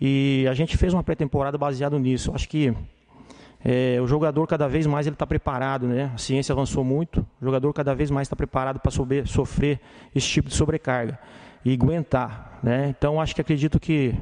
e 0.00 0.46
a 0.50 0.54
gente 0.54 0.76
fez 0.76 0.92
uma 0.92 1.04
pré-temporada 1.04 1.56
baseado 1.56 1.96
nisso. 1.98 2.32
Acho 2.34 2.48
que 2.48 2.74
é, 3.64 4.00
o 4.02 4.06
jogador 4.06 4.46
cada 4.48 4.68
vez 4.68 4.84
mais 4.84 5.06
ele 5.06 5.14
está 5.14 5.26
preparado, 5.26 5.86
né? 5.86 6.10
A 6.12 6.18
ciência 6.18 6.52
avançou 6.52 6.82
muito. 6.82 7.24
O 7.40 7.44
jogador 7.44 7.72
cada 7.72 7.94
vez 7.94 8.10
mais 8.10 8.26
está 8.26 8.34
preparado 8.34 8.80
para 8.80 8.90
sofrer 8.90 9.80
esse 10.14 10.26
tipo 10.26 10.48
de 10.48 10.54
sobrecarga 10.54 11.18
e 11.64 11.72
aguentar, 11.72 12.58
né? 12.64 12.88
Então 12.98 13.20
acho 13.20 13.32
que 13.32 13.40
acredito 13.40 13.78
que 13.78 14.12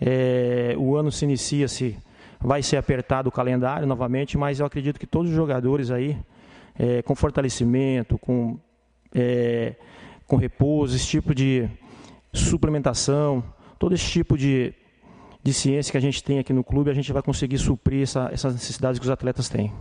é, 0.00 0.74
o 0.78 0.96
ano 0.96 1.12
se 1.12 1.24
inicia 1.26 1.68
se 1.68 1.96
vai 2.42 2.62
ser 2.62 2.76
apertado 2.76 3.28
o 3.28 3.32
calendário 3.32 3.86
novamente, 3.86 4.36
mas 4.36 4.60
eu 4.60 4.66
acredito 4.66 4.98
que 4.98 5.06
todos 5.06 5.30
os 5.30 5.36
jogadores 5.36 5.90
aí 5.90 6.18
é, 6.78 7.02
com 7.02 7.14
fortalecimento, 7.14 8.18
com 8.18 8.58
é, 9.14 9.74
com 10.26 10.36
repouso, 10.36 10.96
esse 10.96 11.06
tipo 11.06 11.34
de 11.34 11.68
suplementação, 12.32 13.44
todo 13.78 13.94
esse 13.94 14.10
tipo 14.10 14.36
de 14.36 14.74
de 15.44 15.52
ciência 15.52 15.90
que 15.90 15.98
a 15.98 16.00
gente 16.00 16.22
tem 16.22 16.38
aqui 16.38 16.52
no 16.52 16.62
clube, 16.62 16.88
a 16.88 16.94
gente 16.94 17.12
vai 17.12 17.20
conseguir 17.20 17.58
suprir 17.58 18.02
essa, 18.02 18.30
essas 18.32 18.54
necessidades 18.54 19.00
que 19.00 19.04
os 19.04 19.10
atletas 19.10 19.48
têm. 19.48 19.72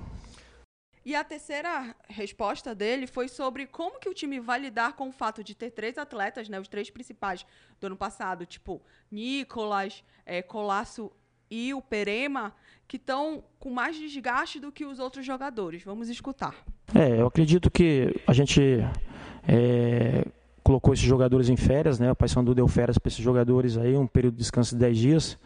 E 1.04 1.16
a 1.16 1.24
terceira 1.24 1.96
resposta 2.08 2.76
dele 2.76 3.08
foi 3.08 3.28
sobre 3.28 3.66
como 3.66 4.00
que 4.00 4.10
o 4.10 4.14
time 4.14 4.40
vai 4.40 4.60
lidar 4.60 4.94
com 4.94 5.10
o 5.10 5.12
fato 5.12 5.44
de 5.44 5.56
ter 5.56 5.72
três 5.72 5.98
atletas, 5.98 6.48
né, 6.48 6.60
os 6.60 6.68
três 6.68 6.90
principais 6.90 7.46
do 7.80 7.88
ano 7.88 7.98
passado, 7.98 8.46
tipo 8.46 8.82
Nicolas, 9.12 10.04
é, 10.26 10.42
Colasso 10.42 11.12
e 11.52 11.74
o 11.74 11.82
Perema, 11.82 12.54
que 12.88 12.96
estão 12.96 13.44
com 13.60 13.70
mais 13.70 13.98
desgaste 13.98 14.60
do 14.60 14.72
que 14.72 14.86
os 14.86 15.00
outros 15.00 15.26
jogadores. 15.26 15.84
Vamos 15.84 16.08
escutar. 16.08 16.56
É, 16.96 17.20
eu 17.20 17.28
acredito 17.28 17.70
que 17.70 18.16
a 18.26 18.32
gente 18.34 18.80
é, 19.48 20.26
colocou 20.64 20.94
esses 20.94 21.06
jogadores 21.06 21.50
em 21.50 21.58
férias, 21.58 22.00
né? 22.00 22.12
O 22.12 22.16
Paysandu 22.16 22.56
deu 22.56 22.68
férias 22.68 22.98
para 22.98 23.10
esses 23.10 23.24
jogadores 23.24 23.78
aí, 23.78 23.98
um 23.98 24.08
período 24.08 24.36
de 24.36 24.40
descanso 24.40 24.74
de 24.76 24.80
10 24.80 24.98
dias. 24.98 25.40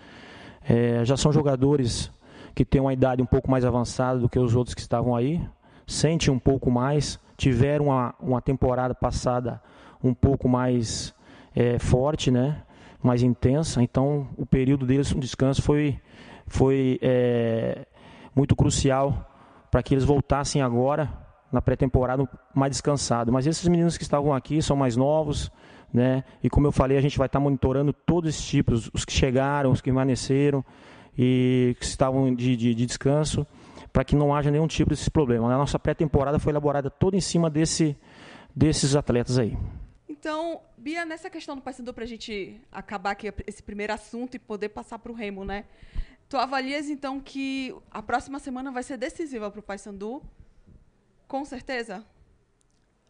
É, 0.67 1.03
já 1.03 1.17
são 1.17 1.31
jogadores 1.31 2.11
que 2.53 2.63
têm 2.63 2.79
uma 2.79 2.93
idade 2.93 3.21
um 3.21 3.25
pouco 3.25 3.49
mais 3.49 3.65
avançada 3.65 4.19
do 4.19 4.29
que 4.29 4.39
os 4.39 4.55
outros 4.55 4.73
que 4.73 4.81
estavam 4.81 5.15
aí, 5.15 5.41
sentem 5.85 6.33
um 6.33 6.39
pouco 6.39 6.71
mais, 6.71 7.19
tiveram 7.35 7.85
uma, 7.85 8.15
uma 8.19 8.41
temporada 8.41 8.95
passada 8.95 9.61
um 10.03 10.13
pouco 10.13 10.47
mais 10.47 11.13
é, 11.55 11.77
forte, 11.79 12.31
né? 12.31 12.63
Mais 13.05 13.21
intensa, 13.21 13.81
então 13.81 14.27
o 14.37 14.45
período 14.45 14.85
deles 14.85 15.07
de 15.07 15.19
descanso 15.19 15.61
foi, 15.61 15.99
foi 16.47 16.99
é, 17.01 17.85
muito 18.35 18.55
crucial 18.55 19.31
para 19.69 19.83
que 19.83 19.93
eles 19.93 20.03
voltassem 20.03 20.61
agora 20.61 21.11
na 21.51 21.61
pré-temporada 21.61 22.27
mais 22.53 22.71
descansado. 22.71 23.31
Mas 23.31 23.47
esses 23.47 23.67
meninos 23.67 23.97
que 23.97 24.03
estavam 24.03 24.33
aqui 24.33 24.61
são 24.61 24.75
mais 24.75 24.95
novos, 24.95 25.51
né? 25.93 26.23
E 26.43 26.49
como 26.49 26.67
eu 26.67 26.71
falei, 26.71 26.97
a 26.97 27.01
gente 27.01 27.17
vai 27.17 27.27
estar 27.27 27.39
monitorando 27.39 27.93
todos 27.93 28.29
esses 28.29 28.45
tipos, 28.45 28.89
os 28.93 29.05
que 29.05 29.13
chegaram, 29.13 29.71
os 29.71 29.79
que 29.79 29.85
permaneceram, 29.85 30.63
e 31.17 31.75
que 31.79 31.85
estavam 31.85 32.33
de, 32.33 32.55
de, 32.55 32.75
de 32.75 32.85
descanso, 32.85 33.47
para 33.93 34.03
que 34.03 34.15
não 34.15 34.35
haja 34.35 34.51
nenhum 34.51 34.67
tipo 34.67 34.89
desse 34.89 35.09
problema. 35.09 35.53
A 35.53 35.57
nossa 35.57 35.79
pré-temporada 35.79 36.39
foi 36.39 36.51
elaborada 36.51 36.89
toda 36.89 37.15
em 37.15 37.21
cima 37.21 37.49
desse, 37.49 37.97
desses 38.53 38.95
atletas 38.95 39.39
aí. 39.39 39.57
Então, 40.25 40.59
Bia, 40.75 41.05
nessa 41.05 41.29
questão 41.29 41.55
do 41.55 41.61
Paysandu, 41.61 41.93
para 41.93 42.03
a 42.03 42.07
gente 42.07 42.59
acabar 42.71 43.11
aqui 43.11 43.31
esse 43.45 43.61
primeiro 43.61 43.93
assunto 43.93 44.33
e 44.33 44.39
poder 44.39 44.69
passar 44.69 44.97
para 44.97 45.11
o 45.11 45.13
Remo, 45.13 45.45
né? 45.45 45.65
Tu 46.27 46.35
avalias, 46.35 46.89
então, 46.89 47.19
que 47.21 47.75
a 47.91 48.01
próxima 48.01 48.39
semana 48.39 48.71
vai 48.71 48.81
ser 48.81 48.97
decisiva 48.97 49.51
para 49.51 49.59
o 49.59 49.61
Paysandu? 49.61 50.23
Com 51.27 51.45
certeza? 51.45 52.03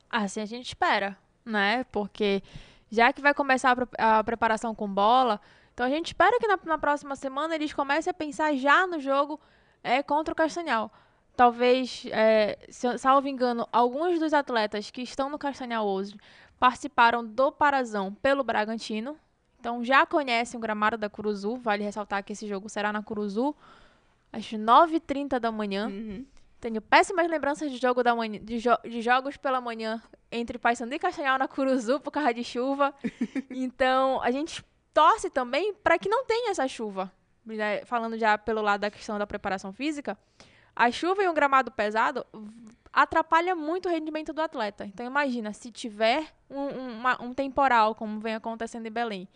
Assim 0.09 0.41
a 0.41 0.45
gente 0.45 0.65
espera, 0.65 1.17
né? 1.45 1.85
Porque 1.85 2.43
já 2.91 3.13
que 3.13 3.21
vai 3.21 3.33
começar 3.33 3.77
a, 3.97 4.21
preparação 4.21 4.75
com 4.75 4.93
bola, 4.93 5.39
então 5.73 5.85
a 5.85 5.89
gente 5.89 6.07
espera 6.07 6.37
que 6.37 6.47
na, 6.49 6.59
na, 6.65 6.77
próxima 6.77 7.15
semana 7.15 7.55
eles 7.55 7.71
comecem 7.71 8.11
a 8.11 8.13
pensar 8.13 8.53
já 8.57 8.85
no 8.85 8.99
jogo 8.99 9.39
é, 9.81 10.03
contra 10.03 10.33
o 10.33 10.35
Castanhal. 10.35 10.91
Talvez, 11.33 12.05
é, 12.11 12.57
salvo 12.97 13.27
engano, 13.27 13.67
alguns 13.71 14.19
dos 14.19 14.33
atletas 14.33 14.89
que 14.89 15.01
estão 15.01 15.29
no 15.29 15.37
Castanhal 15.37 15.85
hoje 15.85 16.15
participaram 16.59 17.25
do 17.25 17.51
Parazão 17.51 18.13
pelo 18.13 18.43
Bragantino. 18.43 19.17
Então 19.59 19.83
já 19.83 20.05
conhecem 20.05 20.57
o 20.57 20.61
gramado 20.61 20.97
da 20.97 21.09
Curuzu. 21.09 21.57
Vale 21.57 21.83
ressaltar 21.83 22.23
que 22.23 22.33
esse 22.33 22.47
jogo 22.47 22.69
será 22.69 22.93
na 22.93 23.01
Curuzu 23.01 23.55
às 24.31 24.45
9h30 24.45 25.39
da 25.39 25.51
manhã. 25.51 25.87
Uhum. 25.87 26.25
Tenho 26.59 26.81
péssimas 26.81 27.29
lembranças 27.29 27.71
de, 27.71 27.77
jogo 27.77 28.03
da 28.03 28.15
manhã, 28.15 28.39
de, 28.41 28.59
jo 28.59 28.71
de 28.83 29.01
jogos 29.01 29.37
pela 29.37 29.61
manhã 29.61 30.01
entre 30.31 30.57
Paysandu 30.57 30.93
e 30.95 30.99
Castanhal 30.99 31.37
na 31.37 31.47
Curuzu 31.47 31.99
por 31.99 32.11
causa 32.11 32.33
de 32.33 32.43
chuva. 32.43 32.93
então 33.49 34.21
a 34.21 34.31
gente 34.31 34.63
torce 34.93 35.29
também 35.29 35.73
para 35.73 35.97
que 35.99 36.09
não 36.09 36.25
tenha 36.25 36.51
essa 36.51 36.67
chuva. 36.67 37.11
Falando 37.85 38.17
já 38.17 38.37
pelo 38.37 38.61
lado 38.61 38.81
da 38.81 38.89
questão 38.89 39.19
da 39.19 39.27
preparação 39.27 39.71
física, 39.71 40.17
a 40.75 40.89
chuva 40.89 41.23
e 41.23 41.29
um 41.29 41.33
gramado 41.33 41.71
pesado 41.71 42.25
atrapalha 42.95 43.53
muito 43.53 43.89
o 43.89 43.91
rendimento 43.91 44.31
do 44.31 44.41
atleta. 44.41 44.85
Então 44.85 45.05
imagina 45.05 45.51
se 45.51 45.69
tiver 45.69 46.33
um, 46.49 47.25
um, 47.25 47.33
temporal 47.33 47.93
como 47.93 48.21
vem 48.21 48.35
acontecendo 48.35 48.85
em 48.85 48.91
Belém. 48.91 49.27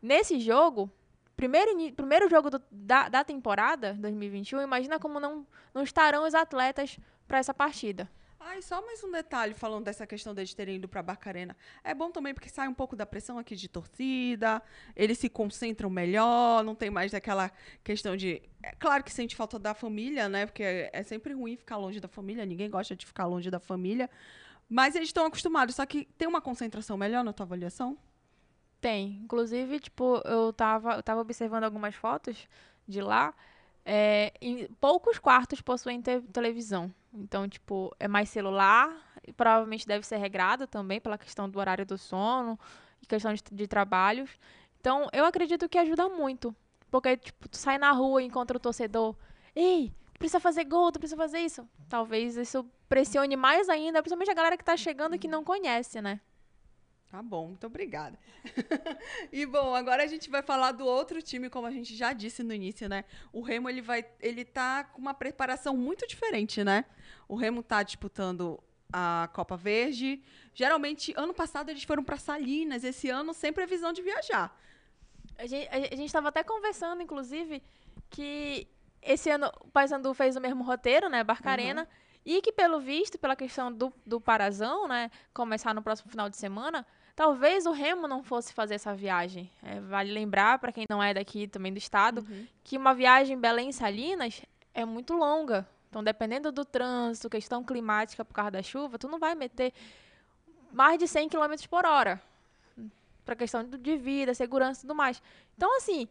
Nesse 0.00 0.38
jogo, 0.38 0.88
primeiro, 1.36 1.72
primeiro 1.92 2.30
jogo 2.30 2.48
do, 2.48 2.62
da, 2.70 3.08
da 3.08 3.24
temporada 3.24 3.94
2021, 3.94 4.62
imagina 4.62 5.00
como 5.00 5.18
não, 5.18 5.44
não 5.74 5.82
estarão 5.82 6.24
os 6.24 6.34
atletas 6.34 6.96
para 7.26 7.38
essa 7.38 7.52
partida. 7.52 8.08
E 8.58 8.62
só 8.62 8.80
mais 8.80 9.04
um 9.04 9.10
detalhe 9.10 9.52
falando 9.52 9.84
dessa 9.84 10.06
questão 10.06 10.34
deles 10.34 10.54
terem 10.54 10.76
ido 10.76 10.88
para 10.88 11.02
Barcarena. 11.02 11.54
É 11.84 11.92
bom 11.92 12.10
também 12.10 12.32
porque 12.32 12.48
sai 12.48 12.66
um 12.66 12.72
pouco 12.72 12.96
da 12.96 13.04
pressão 13.04 13.38
aqui 13.38 13.54
de 13.54 13.68
torcida, 13.68 14.62
eles 14.94 15.18
se 15.18 15.28
concentram 15.28 15.90
melhor, 15.90 16.64
não 16.64 16.74
tem 16.74 16.88
mais 16.88 17.12
aquela 17.12 17.50
questão 17.84 18.16
de. 18.16 18.40
É 18.62 18.72
claro 18.76 19.04
que 19.04 19.12
sente 19.12 19.36
falta 19.36 19.58
da 19.58 19.74
família, 19.74 20.26
né? 20.26 20.46
Porque 20.46 20.62
é, 20.62 20.90
é 20.90 21.02
sempre 21.02 21.34
ruim 21.34 21.54
ficar 21.54 21.76
longe 21.76 22.00
da 22.00 22.08
família, 22.08 22.46
ninguém 22.46 22.70
gosta 22.70 22.96
de 22.96 23.04
ficar 23.04 23.26
longe 23.26 23.50
da 23.50 23.60
família. 23.60 24.08
Mas 24.68 24.94
eles 24.94 25.10
estão 25.10 25.26
acostumados, 25.26 25.74
só 25.74 25.84
que 25.84 26.06
tem 26.16 26.26
uma 26.26 26.40
concentração 26.40 26.96
melhor 26.96 27.22
na 27.22 27.34
tua 27.34 27.44
avaliação? 27.44 27.98
Tem. 28.80 29.20
Inclusive, 29.22 29.80
tipo, 29.80 30.22
eu 30.24 30.50
tava, 30.52 30.94
eu 30.94 31.02
tava 31.02 31.20
observando 31.20 31.64
algumas 31.64 31.94
fotos 31.94 32.48
de 32.88 33.02
lá. 33.02 33.34
É, 33.84 34.32
poucos 34.80 35.18
quartos 35.18 35.60
possuem 35.60 36.00
te 36.00 36.20
televisão. 36.32 36.92
Então, 37.16 37.48
tipo, 37.48 37.94
é 37.98 38.06
mais 38.06 38.28
celular, 38.28 38.94
e 39.26 39.32
provavelmente 39.32 39.86
deve 39.86 40.06
ser 40.06 40.16
regrado 40.16 40.66
também 40.66 41.00
pela 41.00 41.18
questão 41.18 41.48
do 41.48 41.58
horário 41.58 41.84
do 41.84 41.98
sono 41.98 42.58
e 43.02 43.06
questão 43.06 43.32
de, 43.32 43.42
de 43.50 43.66
trabalhos. 43.66 44.30
Então, 44.80 45.08
eu 45.12 45.24
acredito 45.24 45.68
que 45.68 45.78
ajuda 45.78 46.08
muito. 46.08 46.54
Porque, 46.90 47.16
tipo, 47.16 47.48
tu 47.48 47.56
sai 47.56 47.78
na 47.78 47.90
rua 47.92 48.22
e 48.22 48.26
encontra 48.26 48.56
o 48.56 48.60
torcedor. 48.60 49.16
Ei, 49.54 49.92
tu 50.12 50.18
precisa 50.18 50.38
fazer 50.38 50.64
gol, 50.64 50.92
tu 50.92 50.98
precisa 50.98 51.16
fazer 51.16 51.40
isso. 51.40 51.68
Talvez 51.88 52.36
isso 52.36 52.64
pressione 52.88 53.34
mais 53.34 53.68
ainda, 53.68 54.00
principalmente 54.02 54.30
a 54.30 54.34
galera 54.34 54.56
que 54.56 54.64
tá 54.64 54.76
chegando 54.76 55.16
e 55.16 55.18
que 55.18 55.26
não 55.26 55.42
conhece, 55.42 56.00
né? 56.00 56.20
Tá 57.16 57.22
bom, 57.22 57.46
muito 57.46 57.66
obrigada. 57.66 58.18
e 59.32 59.46
bom, 59.46 59.74
agora 59.74 60.04
a 60.04 60.06
gente 60.06 60.28
vai 60.28 60.42
falar 60.42 60.72
do 60.72 60.84
outro 60.84 61.22
time, 61.22 61.48
como 61.48 61.66
a 61.66 61.70
gente 61.70 61.96
já 61.96 62.12
disse 62.12 62.42
no 62.42 62.52
início, 62.52 62.90
né? 62.90 63.06
O 63.32 63.40
Remo 63.40 63.70
ele 63.70 63.80
vai, 63.80 64.04
ele 64.20 64.44
tá 64.44 64.84
com 64.84 65.00
uma 65.00 65.14
preparação 65.14 65.74
muito 65.74 66.06
diferente, 66.06 66.62
né? 66.62 66.84
O 67.26 67.34
Remo 67.34 67.62
tá 67.62 67.82
disputando 67.82 68.62
a 68.92 69.30
Copa 69.32 69.56
Verde. 69.56 70.22
Geralmente, 70.52 71.14
ano 71.16 71.32
passado 71.32 71.70
eles 71.70 71.84
foram 71.84 72.04
para 72.04 72.18
Salinas, 72.18 72.84
esse 72.84 73.08
ano 73.08 73.32
sem 73.32 73.50
previsão 73.50 73.94
de 73.94 74.02
viajar. 74.02 74.54
A 75.38 75.46
gente 75.46 76.04
estava 76.04 76.28
até 76.28 76.44
conversando, 76.44 77.00
inclusive, 77.00 77.62
que 78.10 78.68
esse 79.00 79.30
ano 79.30 79.50
o 79.62 79.68
Paysandu 79.70 80.12
fez 80.12 80.36
o 80.36 80.40
mesmo 80.42 80.62
roteiro, 80.62 81.08
né? 81.08 81.24
Barcarena. 81.24 81.80
Uhum. 81.80 82.06
E 82.26 82.42
que, 82.42 82.50
pelo 82.50 82.80
visto, 82.80 83.16
pela 83.18 83.36
questão 83.36 83.72
do, 83.72 83.90
do 84.04 84.20
Parazão, 84.20 84.88
né, 84.88 85.12
começar 85.32 85.72
no 85.72 85.80
próximo 85.80 86.10
final 86.10 86.28
de 86.28 86.36
semana, 86.36 86.84
talvez 87.16 87.66
o 87.66 87.72
Remo 87.72 88.06
não 88.06 88.22
fosse 88.22 88.52
fazer 88.52 88.74
essa 88.74 88.94
viagem. 88.94 89.50
É, 89.62 89.80
vale 89.80 90.12
lembrar, 90.12 90.58
para 90.58 90.70
quem 90.70 90.84
não 90.88 91.02
é 91.02 91.12
daqui 91.12 91.48
também 91.48 91.72
do 91.72 91.78
estado, 91.78 92.24
uhum. 92.28 92.46
que 92.62 92.76
uma 92.76 92.94
viagem 92.94 93.36
Belém-Salinas 93.38 94.42
é 94.72 94.84
muito 94.84 95.14
longa. 95.14 95.66
Então, 95.88 96.04
dependendo 96.04 96.52
do 96.52 96.64
trânsito, 96.64 97.30
questão 97.30 97.64
climática 97.64 98.24
por 98.24 98.34
causa 98.34 98.50
da 98.52 98.62
chuva, 98.62 98.98
tu 98.98 99.08
não 99.08 99.18
vai 99.18 99.34
meter 99.34 99.72
mais 100.72 100.98
de 100.98 101.08
100 101.08 101.30
km 101.30 101.54
por 101.68 101.84
hora. 101.84 102.20
Para 103.24 103.34
questão 103.34 103.64
de 103.64 103.96
vida, 103.96 104.34
segurança 104.34 104.80
e 104.80 104.82
tudo 104.82 104.94
mais. 104.94 105.20
Então, 105.56 105.76
assim, 105.78 106.06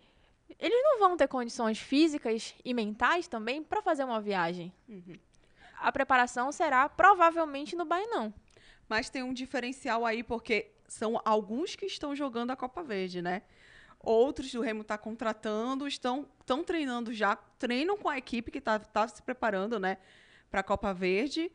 eles 0.60 0.84
não 0.84 1.00
vão 1.00 1.16
ter 1.16 1.30
condições 1.30 1.80
físicas 1.80 2.54
e 2.66 2.74
mentais 2.74 3.28
também 3.28 3.64
para 3.64 3.82
fazer 3.82 4.04
uma 4.04 4.20
viagem. 4.20 4.74
Uhum 4.90 5.18
a 5.80 5.92
preparação 5.92 6.52
será 6.52 6.88
provavelmente 6.90 7.76
no 7.76 7.86
Bainão. 7.86 8.34
Mas 8.88 9.10
tem 9.10 9.24
um 9.24 9.34
diferencial 9.34 10.06
aí, 10.06 10.24
porque 10.24 10.72
são 10.88 11.20
alguns 11.24 11.76
que 11.76 11.86
estão 11.86 12.16
jogando 12.16 12.52
a 12.52 12.56
Copa 12.56 12.84
Verde, 12.84 13.22
né? 13.22 13.42
Outros 14.00 14.54
o 14.54 14.62
Remo 14.62 14.82
está 14.82 14.98
contratando, 14.98 15.88
estão, 15.88 16.28
estão 16.40 16.64
treinando 16.64 17.12
já, 17.12 17.36
treinam 17.36 17.98
com 17.98 18.08
a 18.08 18.18
equipe 18.18 18.52
que 18.52 18.60
está 18.60 18.78
tá 18.78 19.08
se 19.08 19.22
preparando, 19.24 19.80
né, 19.80 19.98
para 20.52 20.60
a 20.60 20.64
Copa 20.64 20.94
Verde, 20.94 21.52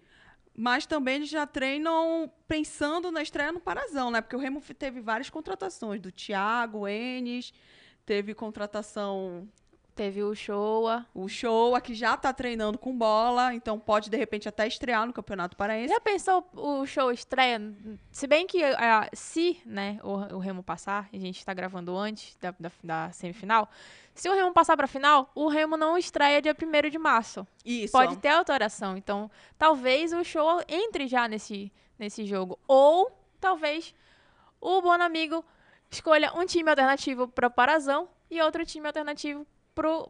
mas 0.53 0.85
também 0.85 1.17
eles 1.17 1.29
já 1.29 1.47
treinam 1.47 2.31
pensando 2.49 3.13
na 3.13 3.23
estreia 3.23 3.53
no 3.53 3.61
Parazão, 3.61 4.11
né? 4.11 4.21
Porque 4.21 4.35
o 4.35 4.39
Remo 4.39 4.61
teve 4.77 5.01
várias 5.01 5.31
contratações, 5.31 6.01
do 6.01 6.11
Thiago, 6.11 6.89
Enes, 6.89 7.55
teve 8.05 8.35
contratação 8.35 9.49
Teve 9.95 10.23
o 10.23 10.35
Showa. 10.35 11.07
O 11.15 11.29
Showa, 11.29 11.81
que 11.81 11.95
já 11.95 12.17
tá 12.17 12.33
treinando 12.33 12.79
com 12.79 12.97
bola, 12.97 13.53
então 13.55 13.79
pode, 13.79 14.09
de 14.09 14.17
repente, 14.17 14.49
até 14.49 14.67
estrear 14.67 15.07
no 15.07 15.13
Campeonato 15.13 15.57
Paraense. 15.57 15.93
Já 15.93 16.01
pensou 16.01 16.49
o 16.55 16.87
show 16.87 17.11
estreia? 17.11 17.61
Se 18.11 18.27
bem 18.27 18.47
que, 18.47 18.65
uh, 18.65 18.77
se 19.13 19.61
né, 19.67 19.99
o, 20.03 20.37
o, 20.37 20.39
Remo 20.39 20.63
passar, 20.63 21.09
a 21.13 21.17
gente 21.19 21.45
tá 21.45 21.53
gravando 21.53 21.97
antes 21.97 22.37
da, 22.41 22.55
da, 22.59 22.71
da 22.83 23.13
semifinal, 23.13 23.69
se 24.15 24.29
o 24.29 24.35
Remo 24.35 24.53
passar 24.53 24.77
pra 24.77 24.87
final, 24.87 25.31
o 25.35 25.49
Remo 25.49 25.77
não 25.77 25.97
estreia 25.97 26.43
dia 26.43 26.55
1 26.55 26.91
de 26.91 26.99
março. 26.99 27.47
Isso. 27.65 27.93
Pode 27.93 28.17
ter 28.17 28.29
alteração. 28.29 28.97
Então, 28.97 29.31
talvez 29.59 30.13
o 30.13 30.25
show 30.25 30.63
entre 30.69 31.07
já 31.09 31.29
nesse, 31.29 31.73
nesse 31.99 32.25
jogo. 32.25 32.59
Ou, 32.67 33.11
talvez, 33.41 33.95
o 34.61 34.81
Bom 34.81 34.93
Amigo 34.93 35.45
escolha 35.91 36.33
um 36.35 36.47
time 36.47 36.71
alternativo 36.71 37.29
para 37.29 37.49
o 37.49 37.51
Parazão 37.51 38.09
e 38.31 38.41
outro 38.41 38.65
time 38.65 38.87
alternativo 38.87 39.47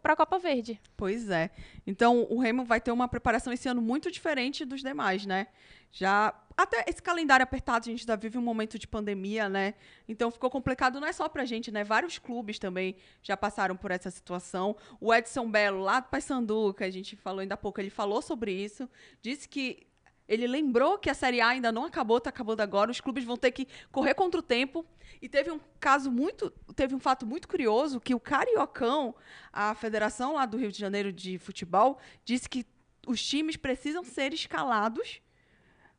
para 0.02 0.12
a 0.12 0.16
Copa 0.16 0.38
Verde. 0.38 0.80
Pois 0.96 1.30
é. 1.30 1.50
Então, 1.86 2.26
o 2.30 2.38
Remo 2.38 2.64
vai 2.64 2.80
ter 2.80 2.92
uma 2.92 3.08
preparação 3.08 3.52
esse 3.52 3.68
ano 3.68 3.80
muito 3.80 4.10
diferente 4.10 4.64
dos 4.64 4.80
demais, 4.80 5.26
né? 5.26 5.46
Já 5.92 6.34
até 6.56 6.84
esse 6.86 7.02
calendário 7.02 7.42
apertado, 7.42 7.88
a 7.88 7.90
gente 7.90 8.02
ainda 8.02 8.16
vive 8.16 8.38
um 8.38 8.42
momento 8.42 8.78
de 8.78 8.86
pandemia, 8.86 9.48
né? 9.48 9.74
Então 10.06 10.30
ficou 10.30 10.50
complicado 10.50 11.00
não 11.00 11.08
é 11.08 11.12
só 11.12 11.28
pra 11.28 11.44
gente, 11.44 11.70
né? 11.70 11.82
Vários 11.82 12.18
clubes 12.18 12.58
também 12.58 12.96
já 13.22 13.36
passaram 13.36 13.76
por 13.76 13.90
essa 13.90 14.10
situação. 14.10 14.76
O 15.00 15.12
Edson 15.12 15.50
Belo, 15.50 15.80
lá 15.80 16.00
do 16.00 16.08
Paysandu, 16.08 16.74
que 16.74 16.84
a 16.84 16.90
gente 16.90 17.16
falou 17.16 17.40
ainda 17.40 17.54
há 17.54 17.58
pouco, 17.58 17.80
ele 17.80 17.90
falou 17.90 18.20
sobre 18.20 18.52
isso, 18.52 18.88
disse 19.22 19.48
que 19.48 19.86
ele 20.30 20.46
lembrou 20.46 20.96
que 20.96 21.10
a 21.10 21.14
Série 21.14 21.40
A 21.40 21.49
ainda 21.49 21.72
não 21.72 21.84
acabou, 21.84 22.20
tá 22.20 22.30
acabando 22.30 22.60
agora, 22.60 22.88
os 22.88 23.00
clubes 23.00 23.25
vão 23.25 23.37
ter 23.37 23.50
que 23.50 23.66
correr 23.90 24.14
contra 24.14 24.38
o 24.38 24.42
tempo. 24.42 24.87
E 25.20 25.28
teve 25.28 25.50
um 25.50 25.58
caso 25.80 26.08
muito, 26.08 26.50
teve 26.76 26.94
um 26.94 27.00
fato 27.00 27.26
muito 27.26 27.49
curioso 27.49 28.00
que 28.00 28.14
o 28.14 28.20
Cariocão, 28.20 29.12
a 29.52 29.75
federação 29.75 30.34
lá 30.34 30.46
do 30.46 30.56
Rio 30.56 30.70
de 30.70 30.78
Janeiro 30.78 31.12
de 31.12 31.37
futebol, 31.37 31.99
disse 32.25 32.49
que 32.49 32.64
os 33.08 33.20
times 33.20 33.56
precisam 33.56 34.04
ser 34.04 34.32
escalados 34.32 35.20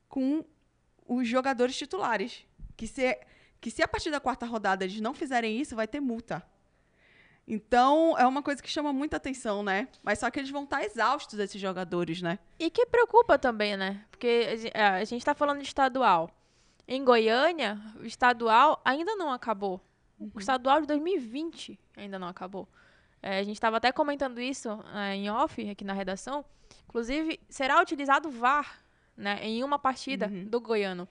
com 0.07 0.45
os 1.05 1.27
jogadores 1.27 1.77
titulares. 1.77 2.45
Que 2.77 2.87
se, 2.87 3.19
que 3.59 3.69
se 3.69 3.83
a 3.83 3.87
partir 3.87 4.11
da 4.11 4.21
quarta 4.21 4.45
rodada 4.45 4.85
eles 4.85 5.01
não 5.01 5.13
fizerem 5.13 5.59
isso, 5.59 5.75
vai 5.75 5.89
ter 5.89 5.99
multa. 5.99 6.41
Então, 7.47 8.15
é 8.17 8.25
uma 8.25 8.41
coisa 8.41 8.61
que 8.61 8.69
chama 8.69 8.93
muita 8.93 9.17
atenção, 9.17 9.63
né? 9.63 9.87
Mas 10.03 10.19
só 10.19 10.29
que 10.29 10.39
eles 10.39 10.51
vão 10.51 10.63
estar 10.63 10.83
exaustos, 10.83 11.37
esses 11.39 11.59
jogadores, 11.59 12.21
né? 12.21 12.39
E 12.59 12.69
que 12.69 12.85
preocupa 12.85 13.37
também, 13.37 13.75
né? 13.75 14.05
Porque 14.09 14.71
a 14.73 15.03
gente 15.03 15.19
está 15.19 15.33
falando 15.33 15.59
de 15.59 15.67
estadual. 15.67 16.29
Em 16.87 17.03
Goiânia, 17.03 17.79
o 17.99 18.05
estadual 18.05 18.81
ainda 18.85 19.15
não 19.15 19.31
acabou. 19.31 19.81
Uhum. 20.19 20.31
O 20.35 20.39
estadual 20.39 20.81
de 20.81 20.87
2020 20.87 21.79
ainda 21.97 22.19
não 22.19 22.27
acabou. 22.27 22.67
É, 23.21 23.39
a 23.39 23.43
gente 23.43 23.55
estava 23.55 23.77
até 23.77 23.91
comentando 23.91 24.39
isso 24.39 24.69
é, 24.95 25.15
em 25.15 25.29
off, 25.29 25.69
aqui 25.69 25.83
na 25.83 25.93
redação. 25.93 26.43
Inclusive, 26.87 27.39
será 27.49 27.81
utilizado 27.81 28.29
VAR 28.29 28.81
né, 29.15 29.39
em 29.43 29.63
uma 29.63 29.77
partida 29.77 30.27
uhum. 30.27 30.45
do 30.45 30.59
Goiano 30.59 31.07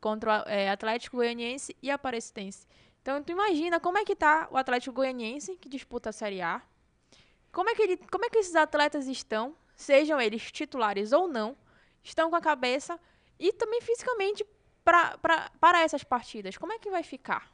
contra 0.00 0.42
o 0.42 0.48
é, 0.48 0.70
Atlético 0.70 1.16
Goianiense 1.16 1.76
e 1.82 1.90
Aparecidense. 1.90 2.66
Então, 3.04 3.22
tu 3.22 3.32
imagina 3.32 3.78
como 3.78 3.98
é 3.98 4.04
que 4.04 4.16
tá 4.16 4.48
o 4.50 4.56
Atlético 4.56 4.94
Goianiense, 4.94 5.56
que 5.56 5.68
disputa 5.68 6.08
a 6.08 6.12
Série 6.12 6.40
A. 6.40 6.62
Como 7.52 7.68
é 7.68 7.74
que, 7.74 7.82
ele, 7.82 7.96
como 8.10 8.24
é 8.24 8.30
que 8.30 8.38
esses 8.38 8.56
atletas 8.56 9.06
estão, 9.06 9.54
sejam 9.76 10.18
eles 10.18 10.50
titulares 10.50 11.12
ou 11.12 11.28
não, 11.28 11.54
estão 12.02 12.30
com 12.30 12.36
a 12.36 12.40
cabeça 12.40 12.98
e 13.38 13.52
também 13.52 13.82
fisicamente 13.82 14.42
para 14.82 15.82
essas 15.82 16.02
partidas. 16.02 16.56
Como 16.56 16.72
é 16.72 16.78
que 16.78 16.88
vai 16.88 17.02
ficar? 17.02 17.52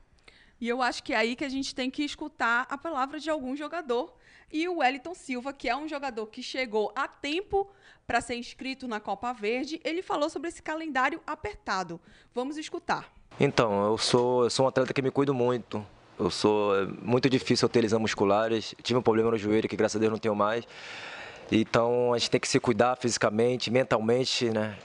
E 0.61 0.69
eu 0.69 0.81
acho 0.81 1.03
que 1.03 1.13
é 1.13 1.17
aí 1.17 1.35
que 1.35 1.45
a 1.45 1.49
gente 1.49 1.75
tem 1.75 1.91
que 1.91 2.05
escutar 2.05 2.69
a 2.71 2.79
palavra 2.79 3.19
de 3.19 3.29
algum 3.29 3.57
jogador. 3.57 4.15
E 4.53 4.69
o 4.69 4.77
Wellington 4.77 5.15
Silva, 5.17 5.53
que 5.53 5.69
é 5.69 5.75
um 5.75 5.89
jogador 5.89 6.29
que 6.29 6.45
chegou 6.45 6.93
a 6.95 7.09
tempo 7.09 7.69
para 8.07 8.21
ser 8.21 8.37
inscrito 8.37 8.87
na 8.87 9.01
Copa 9.01 9.33
Verde, 9.33 9.81
ele 9.83 10.01
falou 10.01 10.31
sobre 10.31 10.49
esse 10.49 10.63
calendário 10.63 11.21
apertado. 11.27 12.01
Vamos 12.33 12.57
escutar. 12.57 13.20
Então, 13.39 13.87
eu 13.87 13.99
sou, 13.99 14.45
eu 14.45 14.51
sou 14.51 14.65
um 14.65 14.69
atleta 14.69 14.93
que 14.93 15.03
me 15.03 15.11
cuido 15.11 15.33
muito. 15.33 15.85
Eu 16.19 16.31
sou 16.31 16.77
é 16.79 16.87
muito 17.03 17.31
difícil 17.31 17.67
eu 17.67 17.71
ter 17.71 17.99
musculares. 17.99 18.75
Tive 18.83 18.99
um 18.99 19.03
problema 19.03 19.31
no 19.31 19.39
joelho 19.39 19.69
que 19.69 19.77
graças 19.77 19.97
a 19.97 19.99
Deus 19.99 20.13
não 20.13 20.19
tenho 20.19 20.35
mais. 20.35 20.67
Então 21.51 22.13
a 22.13 22.19
gente 22.19 22.31
tem 22.31 22.41
que 22.41 22.47
se 22.47 22.61
cuidar 22.61 22.97
fisicamente, 22.97 23.71
mentalmente, 23.71 24.51
né? 24.51 24.77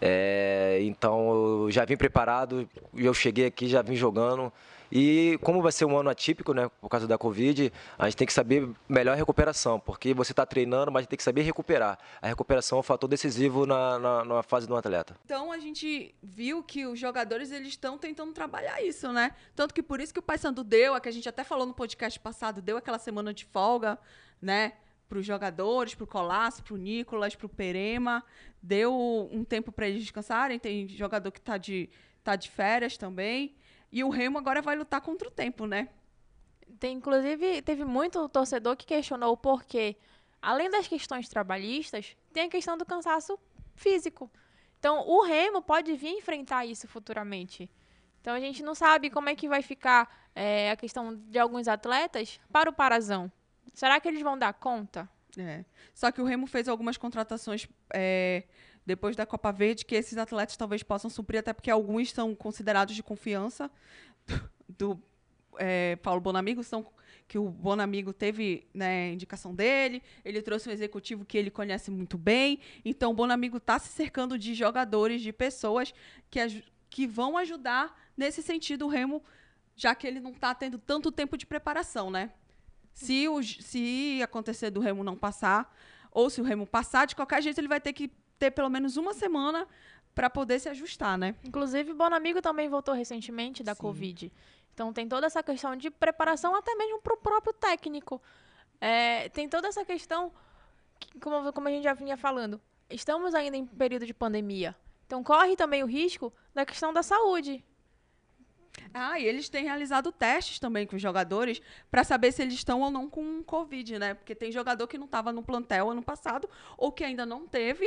É, 0.00 0.80
então 0.82 1.64
eu 1.64 1.70
já 1.70 1.84
vim 1.84 1.96
preparado, 1.96 2.68
eu 2.94 3.14
cheguei 3.14 3.46
aqui, 3.46 3.66
já 3.66 3.80
vim 3.80 3.96
jogando. 3.96 4.52
E 4.90 5.38
como 5.42 5.62
vai 5.62 5.72
ser 5.72 5.84
um 5.84 5.96
ano 5.96 6.10
atípico, 6.10 6.52
né, 6.52 6.70
por 6.80 6.88
causa 6.88 7.06
da 7.06 7.18
Covid, 7.18 7.72
a 7.98 8.04
gente 8.04 8.16
tem 8.16 8.26
que 8.26 8.32
saber 8.32 8.68
melhor 8.88 9.12
a 9.12 9.16
recuperação, 9.16 9.80
porque 9.80 10.14
você 10.14 10.32
está 10.32 10.46
treinando, 10.46 10.92
mas 10.92 11.06
tem 11.06 11.16
que 11.16 11.22
saber 11.22 11.42
recuperar. 11.42 11.98
A 12.20 12.26
recuperação 12.26 12.78
é 12.78 12.80
um 12.80 12.82
fator 12.82 13.08
decisivo 13.08 13.66
na, 13.66 13.98
na, 13.98 14.24
na 14.24 14.42
fase 14.42 14.66
do 14.66 14.76
atleta. 14.76 15.16
Então 15.24 15.50
a 15.50 15.58
gente 15.58 16.14
viu 16.22 16.62
que 16.62 16.86
os 16.86 16.98
jogadores 16.98 17.50
eles 17.50 17.68
estão 17.68 17.98
tentando 17.98 18.32
trabalhar 18.32 18.82
isso, 18.82 19.12
né? 19.12 19.32
Tanto 19.54 19.74
que 19.74 19.82
por 19.82 20.00
isso 20.00 20.12
que 20.12 20.20
o 20.20 20.22
Paysandu 20.22 20.62
deu, 20.62 20.94
a 20.94 21.00
que 21.00 21.08
a 21.08 21.12
gente 21.12 21.28
até 21.28 21.44
falou 21.44 21.66
no 21.66 21.74
podcast 21.74 22.18
passado, 22.20 22.62
deu 22.62 22.76
aquela 22.76 22.98
semana 22.98 23.32
de 23.32 23.44
folga, 23.44 23.98
né? 24.40 24.74
para 25.08 25.18
os 25.18 25.26
jogadores, 25.26 25.94
para 25.94 26.04
o 26.04 26.06
Colasso, 26.06 26.62
para 26.62 26.74
o 26.74 26.76
Nicolas, 26.76 27.36
para 27.36 27.46
o 27.46 27.48
Perema. 27.48 28.24
Deu 28.62 29.28
um 29.30 29.44
tempo 29.44 29.70
para 29.70 29.88
eles 29.88 30.02
descansarem. 30.02 30.58
Tem 30.58 30.88
jogador 30.88 31.30
que 31.30 31.38
está 31.38 31.56
de, 31.58 31.88
tá 32.22 32.34
de 32.34 32.50
férias 32.50 32.96
também. 32.96 33.54
E 33.94 34.02
o 34.02 34.08
Remo 34.08 34.38
agora 34.38 34.60
vai 34.60 34.74
lutar 34.74 35.00
contra 35.00 35.28
o 35.28 35.30
tempo, 35.30 35.66
né? 35.66 35.88
Tem, 36.80 36.96
inclusive, 36.96 37.62
teve 37.62 37.84
muito 37.84 38.28
torcedor 38.28 38.76
que 38.76 38.84
questionou 38.84 39.32
o 39.32 39.36
porquê. 39.36 39.96
Além 40.42 40.68
das 40.68 40.88
questões 40.88 41.28
trabalhistas, 41.28 42.16
tem 42.32 42.48
a 42.48 42.50
questão 42.50 42.76
do 42.76 42.84
cansaço 42.84 43.38
físico. 43.76 44.28
Então, 44.80 45.06
o 45.06 45.22
Remo 45.22 45.62
pode 45.62 45.94
vir 45.94 46.08
enfrentar 46.08 46.66
isso 46.66 46.88
futuramente. 46.88 47.70
Então, 48.20 48.34
a 48.34 48.40
gente 48.40 48.64
não 48.64 48.74
sabe 48.74 49.10
como 49.10 49.28
é 49.28 49.36
que 49.36 49.48
vai 49.48 49.62
ficar 49.62 50.28
é, 50.34 50.72
a 50.72 50.76
questão 50.76 51.14
de 51.14 51.38
alguns 51.38 51.68
atletas 51.68 52.40
para 52.50 52.68
o 52.68 52.72
Parazão. 52.72 53.30
Será 53.72 54.00
que 54.00 54.08
eles 54.08 54.22
vão 54.22 54.36
dar 54.36 54.54
conta? 54.54 55.08
É. 55.38 55.64
Só 55.92 56.10
que 56.12 56.20
o 56.20 56.24
Remo 56.24 56.46
fez 56.46 56.68
algumas 56.68 56.96
contratações 56.96 57.66
é, 57.92 58.44
depois 58.86 59.16
da 59.16 59.26
Copa 59.26 59.50
Verde, 59.50 59.84
que 59.84 59.94
esses 59.94 60.16
atletas 60.16 60.56
talvez 60.56 60.82
possam 60.82 61.10
suprir, 61.10 61.40
até 61.40 61.52
porque 61.52 61.70
alguns 61.70 62.12
são 62.12 62.34
considerados 62.34 62.94
de 62.94 63.02
confiança 63.02 63.70
do, 64.68 65.00
é, 65.58 65.96
Paulo 65.96 66.20
Bonamigo, 66.20 66.62
são 66.62 66.86
que 67.26 67.38
o 67.38 67.48
Bonamigo 67.48 68.12
teve 68.12 68.66
né, 68.74 69.12
indicação 69.12 69.54
dele, 69.54 70.02
ele 70.22 70.42
trouxe 70.42 70.68
um 70.68 70.72
executivo 70.72 71.24
que 71.24 71.38
ele 71.38 71.50
conhece 71.50 71.90
muito 71.90 72.18
bem, 72.18 72.60
então 72.84 73.12
o 73.12 73.14
Bonamigo 73.14 73.56
está 73.56 73.78
se 73.78 73.88
cercando 73.88 74.38
de 74.38 74.54
jogadores, 74.54 75.22
de 75.22 75.32
pessoas 75.32 75.94
que, 76.30 76.38
que 76.90 77.06
vão 77.06 77.38
ajudar 77.38 77.98
nesse 78.14 78.42
sentido 78.42 78.84
o 78.84 78.88
Remo, 78.88 79.22
já 79.74 79.94
que 79.94 80.06
ele 80.06 80.20
não 80.20 80.32
está 80.32 80.54
tendo 80.54 80.78
tanto 80.78 81.10
tempo 81.10 81.36
de 81.38 81.46
preparação, 81.46 82.10
né? 82.10 82.30
Se, 82.94 83.28
o, 83.28 83.42
se 83.42 84.20
acontecer 84.22 84.70
do 84.70 84.80
Remo 84.80 85.04
não 85.04 85.16
passar, 85.16 85.76
ou 86.10 86.30
se 86.30 86.40
o 86.40 86.44
Remo 86.44 86.66
passar, 86.66 87.06
de 87.06 87.16
qualquer 87.16 87.42
jeito 87.42 87.58
ele 87.58 87.68
vai 87.68 87.80
ter 87.80 87.92
que 87.92 88.10
ter 88.38 88.52
pelo 88.52 88.70
menos 88.70 88.96
uma 88.96 89.12
semana 89.12 89.66
para 90.14 90.30
poder 90.30 90.60
se 90.60 90.68
ajustar, 90.68 91.18
né? 91.18 91.34
Inclusive, 91.44 91.90
o 91.90 91.94
Bonamigo 91.94 92.40
também 92.40 92.68
voltou 92.68 92.94
recentemente 92.94 93.64
da 93.64 93.74
Sim. 93.74 93.80
Covid. 93.80 94.32
Então 94.72 94.92
tem 94.92 95.08
toda 95.08 95.26
essa 95.26 95.42
questão 95.42 95.76
de 95.76 95.90
preparação 95.90 96.54
até 96.54 96.74
mesmo 96.76 97.00
para 97.00 97.14
o 97.14 97.16
próprio 97.16 97.52
técnico. 97.52 98.22
É, 98.80 99.28
tem 99.30 99.48
toda 99.48 99.68
essa 99.68 99.84
questão, 99.84 100.32
que, 100.98 101.18
como, 101.18 101.52
como 101.52 101.68
a 101.68 101.70
gente 101.70 101.82
já 101.82 101.94
vinha 101.94 102.16
falando, 102.16 102.60
estamos 102.88 103.34
ainda 103.34 103.56
em 103.56 103.66
período 103.66 104.06
de 104.06 104.14
pandemia. 104.14 104.76
Então 105.06 105.22
corre 105.22 105.56
também 105.56 105.82
o 105.82 105.86
risco 105.86 106.32
da 106.54 106.64
questão 106.64 106.92
da 106.92 107.02
saúde. 107.02 107.64
Ah, 108.92 109.18
e 109.18 109.24
eles 109.24 109.48
têm 109.48 109.64
realizado 109.64 110.12
testes 110.12 110.58
também 110.58 110.86
com 110.86 110.96
os 110.96 111.02
jogadores 111.02 111.60
para 111.90 112.04
saber 112.04 112.32
se 112.32 112.42
eles 112.42 112.54
estão 112.54 112.80
ou 112.80 112.90
não 112.90 113.08
com 113.08 113.42
Covid, 113.42 113.98
né? 113.98 114.14
Porque 114.14 114.34
tem 114.34 114.52
jogador 114.52 114.86
que 114.86 114.98
não 114.98 115.06
estava 115.06 115.32
no 115.32 115.42
plantel 115.42 115.90
ano 115.90 116.02
passado 116.02 116.48
ou 116.76 116.92
que 116.92 117.04
ainda 117.04 117.26
não 117.26 117.46
teve 117.46 117.84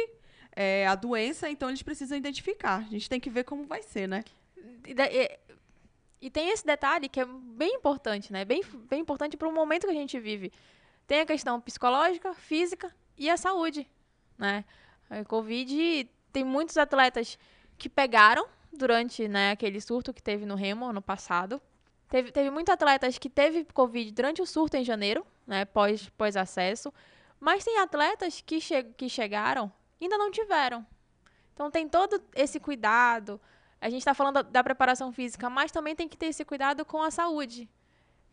é, 0.56 0.88
a 0.88 0.96
doença, 0.96 1.50
então 1.50 1.70
eles 1.70 1.82
precisam 1.82 2.18
identificar. 2.18 2.80
A 2.80 2.90
gente 2.90 3.10
tem 3.10 3.20
que 3.20 3.30
ver 3.30 3.44
como 3.44 3.66
vai 3.66 3.82
ser, 3.82 4.08
né? 4.08 4.24
E, 4.86 4.92
e, 4.92 5.40
e 6.22 6.30
tem 6.30 6.50
esse 6.50 6.66
detalhe 6.66 7.08
que 7.08 7.20
é 7.20 7.26
bem 7.26 7.76
importante, 7.76 8.34
né? 8.34 8.44
Bem, 8.44 8.62
bem 8.90 9.02
importante 9.02 9.38
para 9.38 9.48
o 9.48 9.54
momento 9.54 9.86
que 9.86 9.92
a 9.92 9.94
gente 9.94 10.20
vive. 10.20 10.52
Tem 11.06 11.22
a 11.22 11.26
questão 11.26 11.62
psicológica, 11.62 12.34
física 12.34 12.94
e 13.18 13.30
a 13.30 13.38
saúde, 13.38 13.88
né? 14.38 14.66
A 15.10 15.24
Covid 15.24 16.10
tem 16.34 16.44
muitos 16.44 16.76
atletas 16.78 17.38
que 17.78 17.88
pegaram 17.88 18.48
durante 18.78 19.28
né, 19.28 19.52
aquele 19.52 19.82
surto 19.82 20.14
que 20.14 20.22
teve 20.22 20.46
no 20.46 20.56
Remo 20.56 20.86
ano 20.86 21.02
passado. 21.02 21.62
Teve, 22.08 22.32
teve 22.32 22.50
muitos 22.50 22.74
atletas 22.74 23.18
que 23.18 23.30
teve 23.30 23.66
Covid 23.74 24.12
durante 24.12 24.42
o 24.42 24.46
surto 24.46 24.78
em 24.78 24.84
janeiro, 24.84 25.26
né, 25.46 25.66
pós, 25.66 26.08
pós 26.18 26.38
acesso. 26.38 26.94
Mas 27.40 27.64
tem 27.64 27.78
atletas 27.80 28.42
que, 28.42 28.62
che 28.62 28.84
que 28.84 29.10
chegaram 29.10 29.72
ainda 30.02 30.18
não 30.18 30.32
tiveram. 30.32 30.86
Então 31.54 31.72
tem 31.72 31.88
todo 31.88 32.22
esse 32.36 32.60
cuidado. 32.60 33.42
A 33.82 33.90
gente 33.90 34.00
está 34.00 34.14
falando 34.14 34.44
da, 34.44 34.64
preparação 34.64 35.12
física, 35.12 35.50
mas 35.50 35.72
também 35.72 35.96
tem 35.96 36.08
que 36.08 36.18
ter 36.18 36.28
esse 36.28 36.46
cuidado 36.46 36.86
com 36.86 37.02
a 37.02 37.12
saúde. 37.12 37.70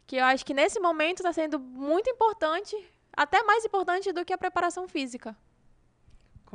Que 0.06 0.16
eu 0.16 0.24
acho 0.24 0.44
que 0.44 0.54
nesse 0.54 0.78
momento 0.78 1.18
está 1.20 1.32
sendo 1.32 1.58
muito 1.58 2.08
importante, 2.10 2.76
até 3.12 3.42
mais 3.42 3.64
importante 3.64 4.12
do 4.12 4.24
que 4.24 4.32
a 4.32 4.38
preparação 4.38 4.86
física. 4.86 5.36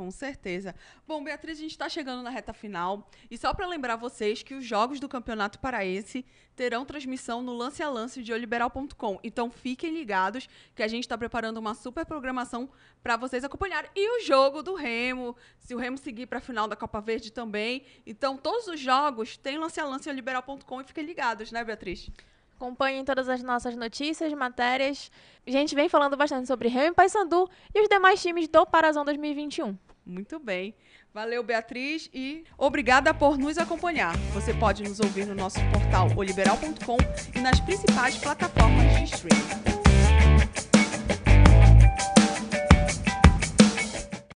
Com 0.00 0.10
certeza. 0.10 0.74
Bom, 1.06 1.22
Beatriz, 1.22 1.58
a 1.58 1.60
gente 1.60 1.72
está 1.72 1.86
chegando 1.86 2.22
na 2.22 2.30
reta 2.30 2.54
final. 2.54 3.06
E 3.30 3.36
só 3.36 3.52
para 3.52 3.66
lembrar 3.66 3.96
vocês 3.96 4.42
que 4.42 4.54
os 4.54 4.64
jogos 4.64 4.98
do 4.98 5.06
Campeonato 5.06 5.58
Paraense 5.58 6.24
terão 6.56 6.86
transmissão 6.86 7.42
no 7.42 7.52
lance 7.52 7.82
a 7.82 7.90
lance 7.90 8.22
de 8.22 8.32
oliberal.com. 8.32 9.20
Então 9.22 9.50
fiquem 9.50 9.92
ligados 9.92 10.48
que 10.74 10.82
a 10.82 10.88
gente 10.88 11.04
está 11.04 11.18
preparando 11.18 11.58
uma 11.58 11.74
super 11.74 12.06
programação 12.06 12.70
para 13.02 13.18
vocês 13.18 13.44
acompanharem. 13.44 13.90
E 13.94 14.22
o 14.22 14.24
jogo 14.24 14.62
do 14.62 14.74
Remo, 14.74 15.36
se 15.58 15.74
o 15.74 15.78
Remo 15.78 15.98
seguir 15.98 16.24
para 16.24 16.38
a 16.38 16.40
final 16.40 16.66
da 16.66 16.74
Copa 16.74 16.98
Verde 17.02 17.30
também. 17.30 17.84
Então 18.06 18.38
todos 18.38 18.68
os 18.68 18.80
jogos 18.80 19.36
têm 19.36 19.58
lance 19.58 19.78
a 19.78 19.84
lance 19.84 20.08
em 20.08 20.12
oliberal.com 20.12 20.80
e 20.80 20.84
fiquem 20.84 21.04
ligados, 21.04 21.52
né, 21.52 21.62
Beatriz? 21.62 22.10
Acompanhem 22.60 23.06
todas 23.06 23.26
as 23.26 23.42
nossas 23.42 23.74
notícias, 23.74 24.30
matérias. 24.34 25.10
A 25.46 25.50
gente 25.50 25.74
vem 25.74 25.88
falando 25.88 26.14
bastante 26.14 26.46
sobre 26.46 26.68
Remy 26.68 26.94
Paysandu 26.94 27.48
e 27.74 27.80
os 27.80 27.88
demais 27.88 28.20
times 28.20 28.46
do 28.48 28.66
Parazão 28.66 29.02
2021. 29.02 29.78
Muito 30.04 30.38
bem. 30.38 30.74
Valeu, 31.14 31.42
Beatriz, 31.42 32.10
e 32.12 32.44
obrigada 32.58 33.14
por 33.14 33.38
nos 33.38 33.56
acompanhar. 33.56 34.14
Você 34.34 34.52
pode 34.52 34.82
nos 34.82 35.00
ouvir 35.00 35.24
no 35.24 35.34
nosso 35.34 35.58
portal 35.72 36.08
oliberal.com 36.14 36.98
e 37.34 37.40
nas 37.40 37.58
principais 37.60 38.18
plataformas 38.18 38.94
de 38.94 39.04
streaming. 39.04 39.99